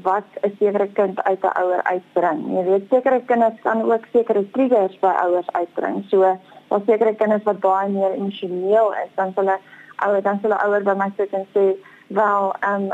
wat 0.06 0.28
'n 0.46 0.54
sekere 0.61 0.88
kind 1.00 1.22
uit 1.22 1.42
'n 1.42 1.56
ouer 1.62 1.83
uitbring. 1.83 2.46
Jy 2.46 2.64
weet 2.70 2.88
sekere 2.90 3.20
kinders 3.26 3.59
kan 3.66 3.83
ook 3.92 4.06
sekere 4.12 4.50
triggers 4.50 4.98
by 5.02 5.14
ouers 5.26 5.50
uitbring. 5.52 6.04
So, 6.11 6.38
daar 6.68 6.87
sekere 6.87 7.14
kinders 7.14 7.42
wat 7.42 7.61
baie 7.61 7.88
meer 7.88 8.12
emosioneel 8.12 8.94
is 8.94 9.12
dan 9.14 9.33
hulle 9.35 9.59
ouer 10.06 10.22
dan 10.22 10.38
hulle 10.42 10.58
ouer 10.64 10.82
by 10.82 10.94
my 10.94 11.10
sit 11.16 11.32
en 11.32 11.46
sê 11.54 11.64
wel 12.20 12.54
ehm 12.60 12.90
um, 12.90 12.92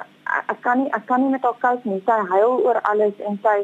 ek 0.53 0.61
kan 0.61 0.79
nie 0.79 0.91
ek 0.99 1.07
kan 1.07 1.23
nie 1.23 1.31
met 1.31 1.43
haar 1.43 1.61
koud 1.61 1.85
nie. 1.85 2.03
Sy 2.07 2.19
huil 2.33 2.59
oor 2.67 2.81
alles 2.91 3.21
en 3.29 3.39
sy 3.43 3.57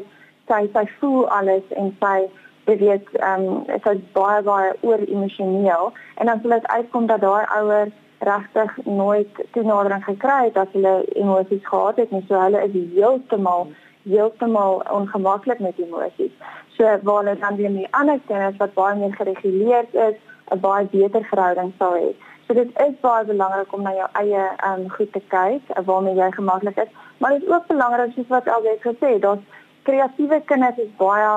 sy 0.47 0.61
sy 0.73 0.85
voel 0.99 1.27
alles 1.37 1.75
en 1.81 1.91
sy 1.99 2.17
weet 2.65 3.11
ehm 3.19 3.47
um, 3.49 3.65
sy 3.83 3.95
is 3.97 4.05
baie 4.17 4.41
baie 4.47 4.71
oor 4.81 5.03
emosioneel 5.07 5.91
en 6.15 6.31
dan 6.31 6.41
sal 6.41 6.55
dit 6.57 6.67
uitkom 6.77 7.07
dat 7.11 7.21
daai 7.21 7.45
ouer 7.59 7.91
regtig 8.23 8.75
nooit 8.85 9.39
toenadering 9.51 10.03
gekry 10.03 10.41
het 10.45 10.53
dat 10.59 10.75
hulle 10.75 10.93
emosies 11.13 11.65
gehad 11.67 11.97
het 12.01 12.11
nie. 12.11 12.25
So 12.27 12.39
hulle 12.39 12.63
is 12.67 12.75
heeltemal 12.95 13.71
heeltemal 14.03 14.83
ongemaklik 14.91 15.59
met 15.59 15.79
emosies. 15.79 16.31
So 16.77 16.97
waar 17.03 17.23
hulle 17.23 17.39
dan 17.39 17.55
weer 17.55 17.71
met 17.71 17.91
ander 17.91 18.19
kinders 18.27 18.57
wat 18.57 18.73
baie 18.73 18.95
meer 18.99 19.15
gereguleerd 19.15 19.93
is 19.93 20.15
'n 20.51 20.59
baie 20.59 20.85
beter 20.85 21.23
verhouding 21.31 21.73
sal 21.77 21.93
hê 21.93 22.13
So 22.53 22.59
dit 22.63 22.79
is 22.79 22.99
baie 23.01 23.25
belangrik 23.25 23.71
om 23.73 23.81
na 23.81 23.91
jou 23.97 24.07
eie 24.19 24.41
ehm 24.41 24.81
um, 24.81 24.89
goed 24.89 25.11
te 25.13 25.21
kyk, 25.27 25.69
eh, 25.73 25.83
waarmee 25.85 26.13
jy 26.15 26.27
gemaklik 26.31 26.75
is, 26.77 26.89
maar 27.17 27.31
dit 27.31 27.43
is 27.43 27.49
ook 27.49 27.67
belangrik 27.67 28.11
soos 28.13 28.27
wat 28.27 28.47
albei 28.47 28.75
gesê 28.83 29.19
dat 29.19 29.39
kreatiewe 29.83 30.41
kinders 30.45 30.77
is 30.77 30.91
baie 30.97 31.31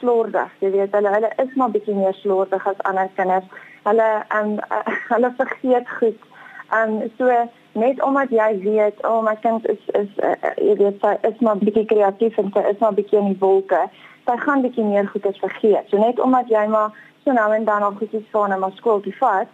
slordig. 0.00 0.50
Jy 0.58 0.70
weet, 0.70 0.92
hulle 0.92 1.14
hulle 1.14 1.30
is 1.44 1.54
maar 1.54 1.70
bietjie 1.70 1.94
meer 1.94 2.12
slordig 2.14 2.66
as 2.66 2.82
ander 2.90 3.08
kinders. 3.14 3.46
Hulle 3.88 4.08
ehm 4.28 4.50
um, 4.50 4.58
uh, 4.78 4.98
hulle 5.14 5.30
vergeet 5.38 5.88
goed. 6.00 6.26
Ehm 6.70 6.96
um, 6.96 7.12
so 7.16 7.38
net 7.84 8.02
omdat 8.02 8.36
jy 8.36 8.50
weet, 8.66 9.00
o 9.04 9.14
oh, 9.14 9.22
my 9.24 9.36
kind 9.46 9.68
is 9.68 9.88
is 10.02 10.12
uh, 10.18 10.34
jy 10.56 10.74
weet 10.82 11.00
sy 11.06 11.14
is 11.30 11.40
maar 11.40 11.62
bietjie 11.62 11.86
kreatief 11.94 12.36
en 12.36 12.52
sy 12.52 12.66
is 12.74 12.84
maar 12.84 12.98
bietjie 12.98 13.22
in 13.22 13.32
die 13.32 13.40
wolke, 13.46 13.80
sy 14.28 14.36
gaan 14.44 14.66
bietjie 14.68 14.84
meer 14.84 15.08
goedes 15.08 15.40
vergeet. 15.46 15.88
So 15.88 16.04
net 16.04 16.20
omdat 16.20 16.52
jy 16.52 16.66
maar 16.76 16.92
so 17.24 17.32
nou 17.32 17.48
en 17.54 17.64
dan 17.64 17.88
al 17.88 17.96
goedjies 18.02 18.28
van 18.36 18.52
hom 18.52 18.68
op 18.68 18.76
skool 18.76 19.00
toe 19.00 19.16
vat, 19.22 19.48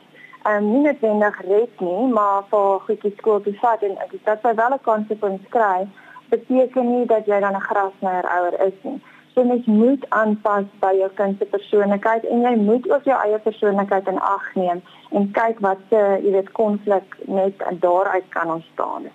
ehm 0.46 0.64
um, 0.64 0.70
nie 0.72 0.82
noodwendig 0.86 1.40
red 1.48 1.80
nie, 1.80 2.06
maar 2.18 2.44
vir 2.50 2.80
goedjies 2.86 3.16
skool 3.18 3.40
toe 3.42 3.54
vat 3.62 3.82
en 3.82 3.96
ek 4.04 4.12
dat 4.28 4.42
sy 4.42 4.54
wel 4.54 4.74
'n 4.74 4.86
konsekwensie 4.90 5.52
kry, 5.56 5.88
beteken 6.30 6.86
nie 6.92 7.06
dat 7.06 7.26
jy 7.26 7.40
dan 7.40 7.56
'n 7.56 7.68
grasnyer 7.68 8.26
ouer 8.36 8.54
is 8.68 8.78
nie. 8.82 9.00
So 9.34 9.44
mens 9.44 9.66
moet 9.66 10.04
aanpas 10.08 10.64
by 10.80 10.92
jou 10.98 11.10
kind 11.14 11.38
se 11.38 11.44
persoonlikheid 11.44 12.24
en 12.24 12.40
jy 12.40 12.54
moet 12.56 12.90
ook 12.90 13.04
jou 13.04 13.18
eie 13.24 13.38
persoonlikheid 13.38 14.06
in 14.08 14.20
ag 14.20 14.54
neem 14.54 14.82
en 15.10 15.30
kyk 15.32 15.60
wat 15.60 15.78
se 15.90 16.00
jy 16.22 16.32
weet 16.32 16.52
konflik 16.52 17.16
net 17.26 17.54
daaruit 17.80 18.28
kan 18.28 18.50
ontstaan. 18.50 19.10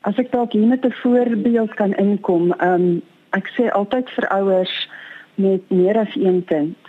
As 0.00 0.16
ek 0.16 0.32
dalk 0.32 0.52
hier 0.52 0.66
met 0.66 0.84
'n 0.84 0.94
voorbeeld 1.02 1.74
kan 1.74 1.94
inkom, 1.94 2.52
ehm 2.52 2.74
um, 2.74 3.02
ek 3.30 3.46
sê 3.56 3.70
altyd 3.70 4.10
vir 4.10 4.28
ouers 4.28 4.88
met 5.34 5.62
meer 5.70 5.98
as 5.98 6.14
een 6.14 6.44
kind, 6.44 6.87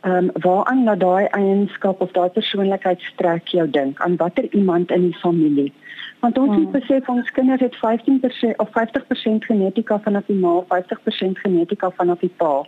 ehm 0.00 0.16
um, 0.16 0.30
waaraan 0.42 0.84
na 0.84 0.94
daai 0.94 1.24
eienskap 1.24 2.00
of 2.00 2.12
daai 2.12 2.28
persoonlikheidstrek 2.28 3.48
jou 3.48 3.70
dink, 3.70 4.00
aan 4.00 4.16
watter 4.16 4.52
iemand 4.52 4.90
in 4.90 5.10
die 5.10 5.18
familie 5.18 5.72
want 6.20 6.38
ons 6.38 6.54
het 6.54 6.62
hmm. 6.62 6.72
besef 6.72 7.08
ons 7.08 7.30
kinders 7.30 7.60
het 7.60 7.76
15% 7.76 8.56
of 8.56 8.68
50% 8.68 9.46
genetika 9.48 10.00
vanaf 10.00 10.24
die 10.26 10.36
ma, 10.36 10.60
50% 10.74 11.42
genetika 11.42 11.90
vanaf 11.90 12.18
die 12.24 12.32
pa. 12.36 12.64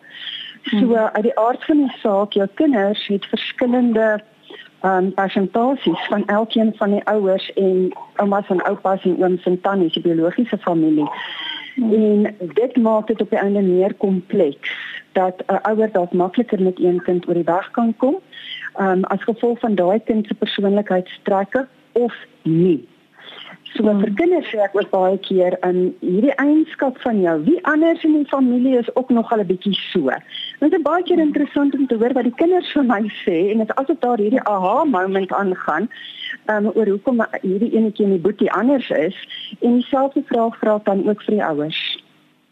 So 0.63 0.77
hmm. 0.77 0.95
uit 0.95 1.23
die 1.23 1.39
aard 1.39 1.65
van 1.65 1.85
die 1.85 1.95
saak, 2.03 2.37
jou 2.39 2.49
kinders 2.55 3.07
het 3.07 3.31
verskillende 3.35 4.09
ehm 4.81 5.05
um, 5.05 5.15
persentasies 5.15 6.03
van 6.07 6.27
elkeen 6.31 6.69
van 6.79 6.93
die 6.95 7.05
ouers 7.11 7.53
en 7.59 7.89
oumas 8.23 8.49
en 8.49 8.63
oupas 8.63 9.03
en 9.03 9.17
ooms 9.23 9.47
en 9.51 9.61
tannies, 9.61 9.93
die 9.93 10.03
biologiese 10.03 10.59
familie. 10.59 11.09
Hmm. 11.75 11.93
En 11.93 12.53
dit 12.55 12.77
maak 12.77 13.07
dit 13.07 13.21
op 13.21 13.31
die 13.31 13.39
einde 13.39 13.63
meer 13.63 13.95
kompleks 13.95 14.71
dat 15.21 15.43
'n 15.47 15.63
ouer 15.71 15.91
dalk 15.93 16.13
makliker 16.13 16.63
met 16.63 16.79
een 16.81 17.03
kind 17.03 17.29
oor 17.29 17.35
die 17.35 17.51
weg 17.55 17.71
kan 17.71 17.97
kom. 17.97 18.17
Ehm 18.77 18.91
um, 18.91 19.05
as 19.05 19.23
gevolg 19.23 19.59
van 19.59 19.75
daai 19.75 20.01
kind 20.05 20.27
se 20.27 20.35
persoonlikheidstrekke 20.35 21.67
of 21.93 22.15
nie. 22.43 22.89
So 23.77 23.85
hmm. 23.85 24.01
vir 24.01 24.13
kinders 24.17 24.49
sê 24.51 24.61
ek 24.65 24.77
ook 24.79 24.91
baie 24.91 25.19
keer 25.19 25.57
in 25.67 25.81
hierdie 26.01 26.35
eienskap 26.41 26.97
van 27.05 27.21
jou, 27.21 27.35
wie 27.45 27.59
anders 27.69 28.05
in 28.05 28.15
die 28.17 28.31
familie 28.31 28.79
is 28.79 28.89
ook 28.97 29.11
nog 29.11 29.33
al 29.33 29.41
'n 29.45 29.47
bietjie 29.47 29.75
so. 29.75 30.11
Dit 30.61 30.73
is 30.73 30.83
baie 30.83 31.03
keer 31.03 31.19
interessant 31.19 31.75
om 31.75 31.87
te 31.87 31.99
hoor 32.01 32.13
wat 32.13 32.25
die 32.25 32.39
kinders 32.41 32.73
vir 32.73 32.85
my 32.85 33.03
sê 33.25 33.39
en 33.53 33.59
dit 33.59 33.75
asof 33.75 33.99
daar 33.99 34.19
hierdie 34.19 34.45
aha 34.55 34.85
moment 34.85 35.33
aangaan 35.33 35.89
um, 36.53 36.71
oor 36.75 36.89
hoekom 36.89 37.25
hierdie 37.43 37.73
enetjie 37.77 38.05
in 38.05 38.17
die 38.17 38.25
boetie 38.27 38.53
anders 38.53 38.91
is 38.91 39.17
en 39.61 39.81
dieselfde 39.81 40.23
vraag 40.27 40.57
vra 40.59 40.81
dan 40.85 41.09
ook 41.09 41.23
vir 41.23 41.35
die 41.35 41.45
ouers. 41.45 41.98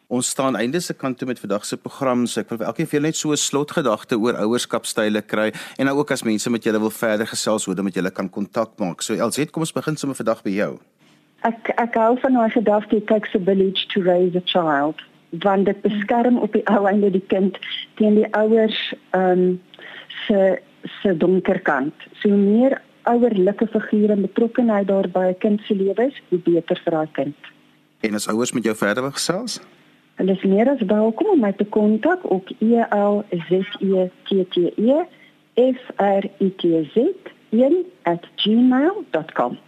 Ons 0.09 0.29
staan 0.29 0.57
einde 0.57 0.81
se 0.81 0.95
kant 0.95 1.19
toe 1.19 1.27
met 1.27 1.39
vandag 1.39 1.65
se 1.65 1.77
program, 1.77 2.27
so 2.27 2.41
ek 2.41 2.49
wil 2.49 2.67
elkeen 2.67 2.87
vir 2.87 2.99
julle 3.01 3.09
net 3.09 3.17
so 3.17 3.33
'n 3.33 3.37
slotgedagte 3.37 4.19
oor 4.19 4.35
ouerskapstyle 4.35 5.23
kry 5.23 5.53
en 5.79 5.87
nou 5.87 5.99
ook 5.99 6.11
as 6.11 6.23
mense 6.23 6.51
met 6.51 6.63
julle 6.63 6.79
wil 6.79 6.91
verder 6.91 7.27
gesels 7.27 7.65
hoe 7.65 7.75
dan 7.75 7.85
met 7.85 7.95
julle 7.95 8.11
kan 8.11 8.31
kontak 8.31 8.79
maak. 8.79 9.03
So 9.03 9.15
LZ, 9.15 9.51
kom 9.51 9.63
ons 9.63 9.73
begin 9.73 9.97
sommer 9.97 10.17
vandag 10.17 10.43
by 10.43 10.51
jou 10.51 10.79
ek 11.47 11.71
ek 11.83 11.99
hou 12.01 12.15
van 12.23 12.39
daai 12.39 12.51
gedagte 12.55 12.97
it 12.97 13.07
takes 13.11 13.35
a 13.35 13.39
village 13.39 13.87
to 13.93 14.03
raise 14.03 14.39
a 14.39 14.45
child 14.53 15.03
want 15.45 15.69
dit 15.69 15.83
beskerm 15.85 16.39
op 16.39 16.55
die 16.57 16.65
ou 16.73 16.87
einde 16.91 17.11
die 17.13 17.25
kind 17.33 17.59
teen 18.01 18.19
die 18.21 18.29
ouers 18.39 18.79
ehm 19.19 19.45
um, 19.47 19.61
se 20.27 20.41
se 21.03 21.13
donker 21.19 21.59
kant. 21.67 21.95
So 22.23 22.31
meer 22.31 22.77
ouerlike 23.11 23.67
figure 23.73 24.17
betrokkenheid 24.17 24.87
daar 24.87 25.09
by 25.11 25.25
'n 25.31 25.39
kind 25.39 25.61
se 25.67 25.75
lewe 25.75 26.07
is, 26.07 26.23
hoe 26.29 26.39
beter 26.39 26.81
vir 26.85 26.93
daai 26.93 27.09
kind. 27.13 27.37
En 28.01 28.15
as 28.15 28.29
ouers 28.29 28.53
met 28.53 28.65
jou 28.65 28.77
verder 28.77 29.03
wil 29.03 29.13
gesels? 29.13 29.61
Hulle 30.17 30.33
is 30.33 30.45
meer 30.49 30.65
as 30.71 30.81
welkom 30.81 31.27
om 31.29 31.43
my 31.45 31.51
te 31.53 31.67
kontak 31.69 32.23
op 32.33 32.49
E 32.65 32.81
L 32.89 33.21
Z 33.29 33.61
E 33.85 34.09
T 34.25 34.49
T 34.49 34.73
E 34.81 35.05
F 35.61 35.93
R 36.01 36.25
I 36.41 36.49
T 36.57 36.89
Z 36.93 36.97
1@gmail.com. 37.51 39.59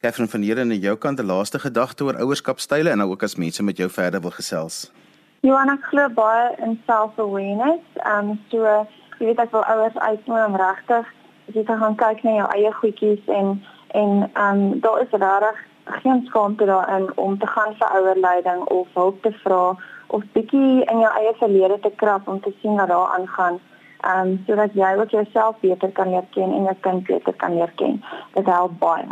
Catherine 0.00 0.30
van 0.30 0.42
Heerden 0.42 0.70
aan 0.70 0.78
jou 0.78 0.96
kant 0.96 1.20
'n 1.20 1.26
laaste 1.26 1.58
gedagte 1.58 2.04
oor 2.04 2.16
ouerskapstyle 2.16 2.90
en 2.90 2.98
nou 2.98 3.10
ook 3.10 3.22
as 3.22 3.36
mense 3.36 3.62
met 3.62 3.76
jou 3.76 3.90
verder 3.90 4.20
wil 4.20 4.30
gesels. 4.30 4.92
Johan, 5.40 5.68
ek 5.68 5.84
glo 5.84 6.08
baie 6.08 6.54
in 6.56 6.80
self-awareness. 6.86 7.82
Ehm 7.94 8.28
um, 8.28 8.40
so 8.48 8.86
jy 9.18 9.26
weet 9.26 9.40
ek 9.40 9.50
wil 9.50 9.64
ouers 9.64 9.98
uitnooi 9.98 10.44
om 10.44 10.56
regtig 10.56 11.06
as 11.48 11.54
jy 11.54 11.64
gaan 11.64 11.94
kyk 11.94 12.22
na 12.22 12.30
jou 12.30 12.48
eie 12.54 12.72
goedjies 12.72 13.26
en 13.26 13.62
en 13.88 14.30
ehm 14.32 14.58
um, 14.58 14.80
daar 14.80 15.00
is 15.00 15.10
regtig 15.10 15.67
geen 15.88 16.26
skaamte 16.26 16.64
daarin 16.64 17.16
om 17.16 17.38
te 17.38 17.46
gaan 17.46 17.74
vir 17.78 17.88
ouerleiding 17.88 18.64
of 18.64 18.86
hulp 18.92 19.22
te 19.22 19.32
vra 19.32 19.76
of 20.06 20.22
bietjie 20.32 20.84
in 20.84 21.00
jou 21.00 21.12
eie 21.20 21.34
verlede 21.38 21.80
te 21.80 21.92
krap 21.96 22.28
om 22.28 22.40
te 22.40 22.52
sien 22.60 22.76
wat 22.76 22.88
daar 22.88 23.08
aangaan. 23.18 23.60
Ehm 24.00 24.28
um, 24.28 24.42
sodat 24.46 24.70
jy 24.72 24.96
ook 24.96 25.10
jouself 25.10 25.56
beter 25.60 25.92
kan 25.92 26.10
leer 26.10 26.24
ken 26.30 26.52
en 26.52 26.62
jou 26.62 26.76
kind 26.80 27.06
beter 27.06 27.34
kan 27.34 27.54
leer 27.54 27.72
ken. 27.74 28.04
Dit 28.34 28.46
help 28.46 28.78
baie. 28.78 29.04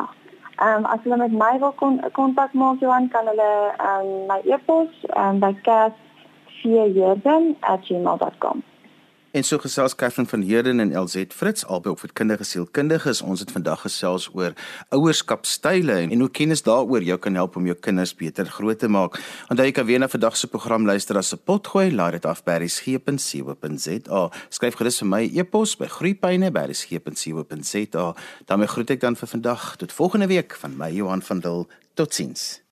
Ehm 0.56 0.76
um, 0.76 0.84
as 0.84 0.98
hulle 1.02 1.16
met 1.16 1.32
my 1.32 1.58
wil 1.58 1.72
kontak 1.72 2.12
kon 2.12 2.34
maak 2.52 2.80
Johan, 2.80 3.08
kan 3.08 3.26
hulle 3.26 3.72
ehm 3.76 4.00
um, 4.00 4.26
my 4.26 4.40
e-pos 4.44 4.88
ehm 5.08 5.28
um, 5.28 5.38
by 5.40 5.54
cas4jerden@gmail.com. 5.68 8.62
En 9.36 9.44
so 9.44 9.58
gesels 9.60 9.92
Catherine 9.94 10.28
van 10.28 10.40
Heerden 10.40 10.80
en 10.80 10.96
LZ 10.96 11.24
Fritz 11.28 11.64
albei 11.64 11.92
op 11.92 11.98
voedkundige 12.00 12.44
sielkundiges. 12.44 13.22
Ons 13.22 13.40
het 13.40 13.50
vandag 13.52 13.80
gesels 13.84 14.30
oor 14.32 14.52
ouerskapstyle 14.88 15.92
en 15.92 16.20
hoe 16.20 16.30
kennis 16.30 16.62
daaroor 16.64 17.02
jou 17.04 17.18
kan 17.20 17.34
help 17.36 17.56
om 17.60 17.66
jou 17.68 17.76
kinders 17.76 18.14
beter 18.16 18.48
groot 18.48 18.78
te 18.80 18.88
maak. 18.88 19.20
Onthou 19.52 19.68
jy 19.68 19.76
kan 19.76 19.86
weer 19.86 20.00
na 20.00 20.08
vandag 20.08 20.36
se 20.40 20.48
program 20.48 20.88
luister 20.88 21.16
as 21.20 21.34
'n 21.34 21.38
potgooi, 21.44 21.92
laai 21.92 22.12
dit 22.12 22.24
af 22.24 22.44
by 22.44 22.52
resgep.co.za. 22.64 24.30
Skryf 24.48 24.74
gerus 24.74 24.98
vir 24.98 25.08
my 25.08 25.30
e-pos 25.34 25.76
by 25.76 25.86
groeipyne@resgep.co.za. 25.86 28.14
daarmee 28.46 28.68
groet 28.68 28.90
ek 28.90 29.00
dan 29.00 29.16
vir 29.16 29.28
vandag 29.28 29.76
tot 29.76 29.92
volgende 29.92 30.26
week 30.26 30.54
van 30.54 30.76
my 30.76 30.90
Johan 30.90 31.22
van 31.22 31.40
Dil. 31.40 31.68
Totsiens. 31.94 32.65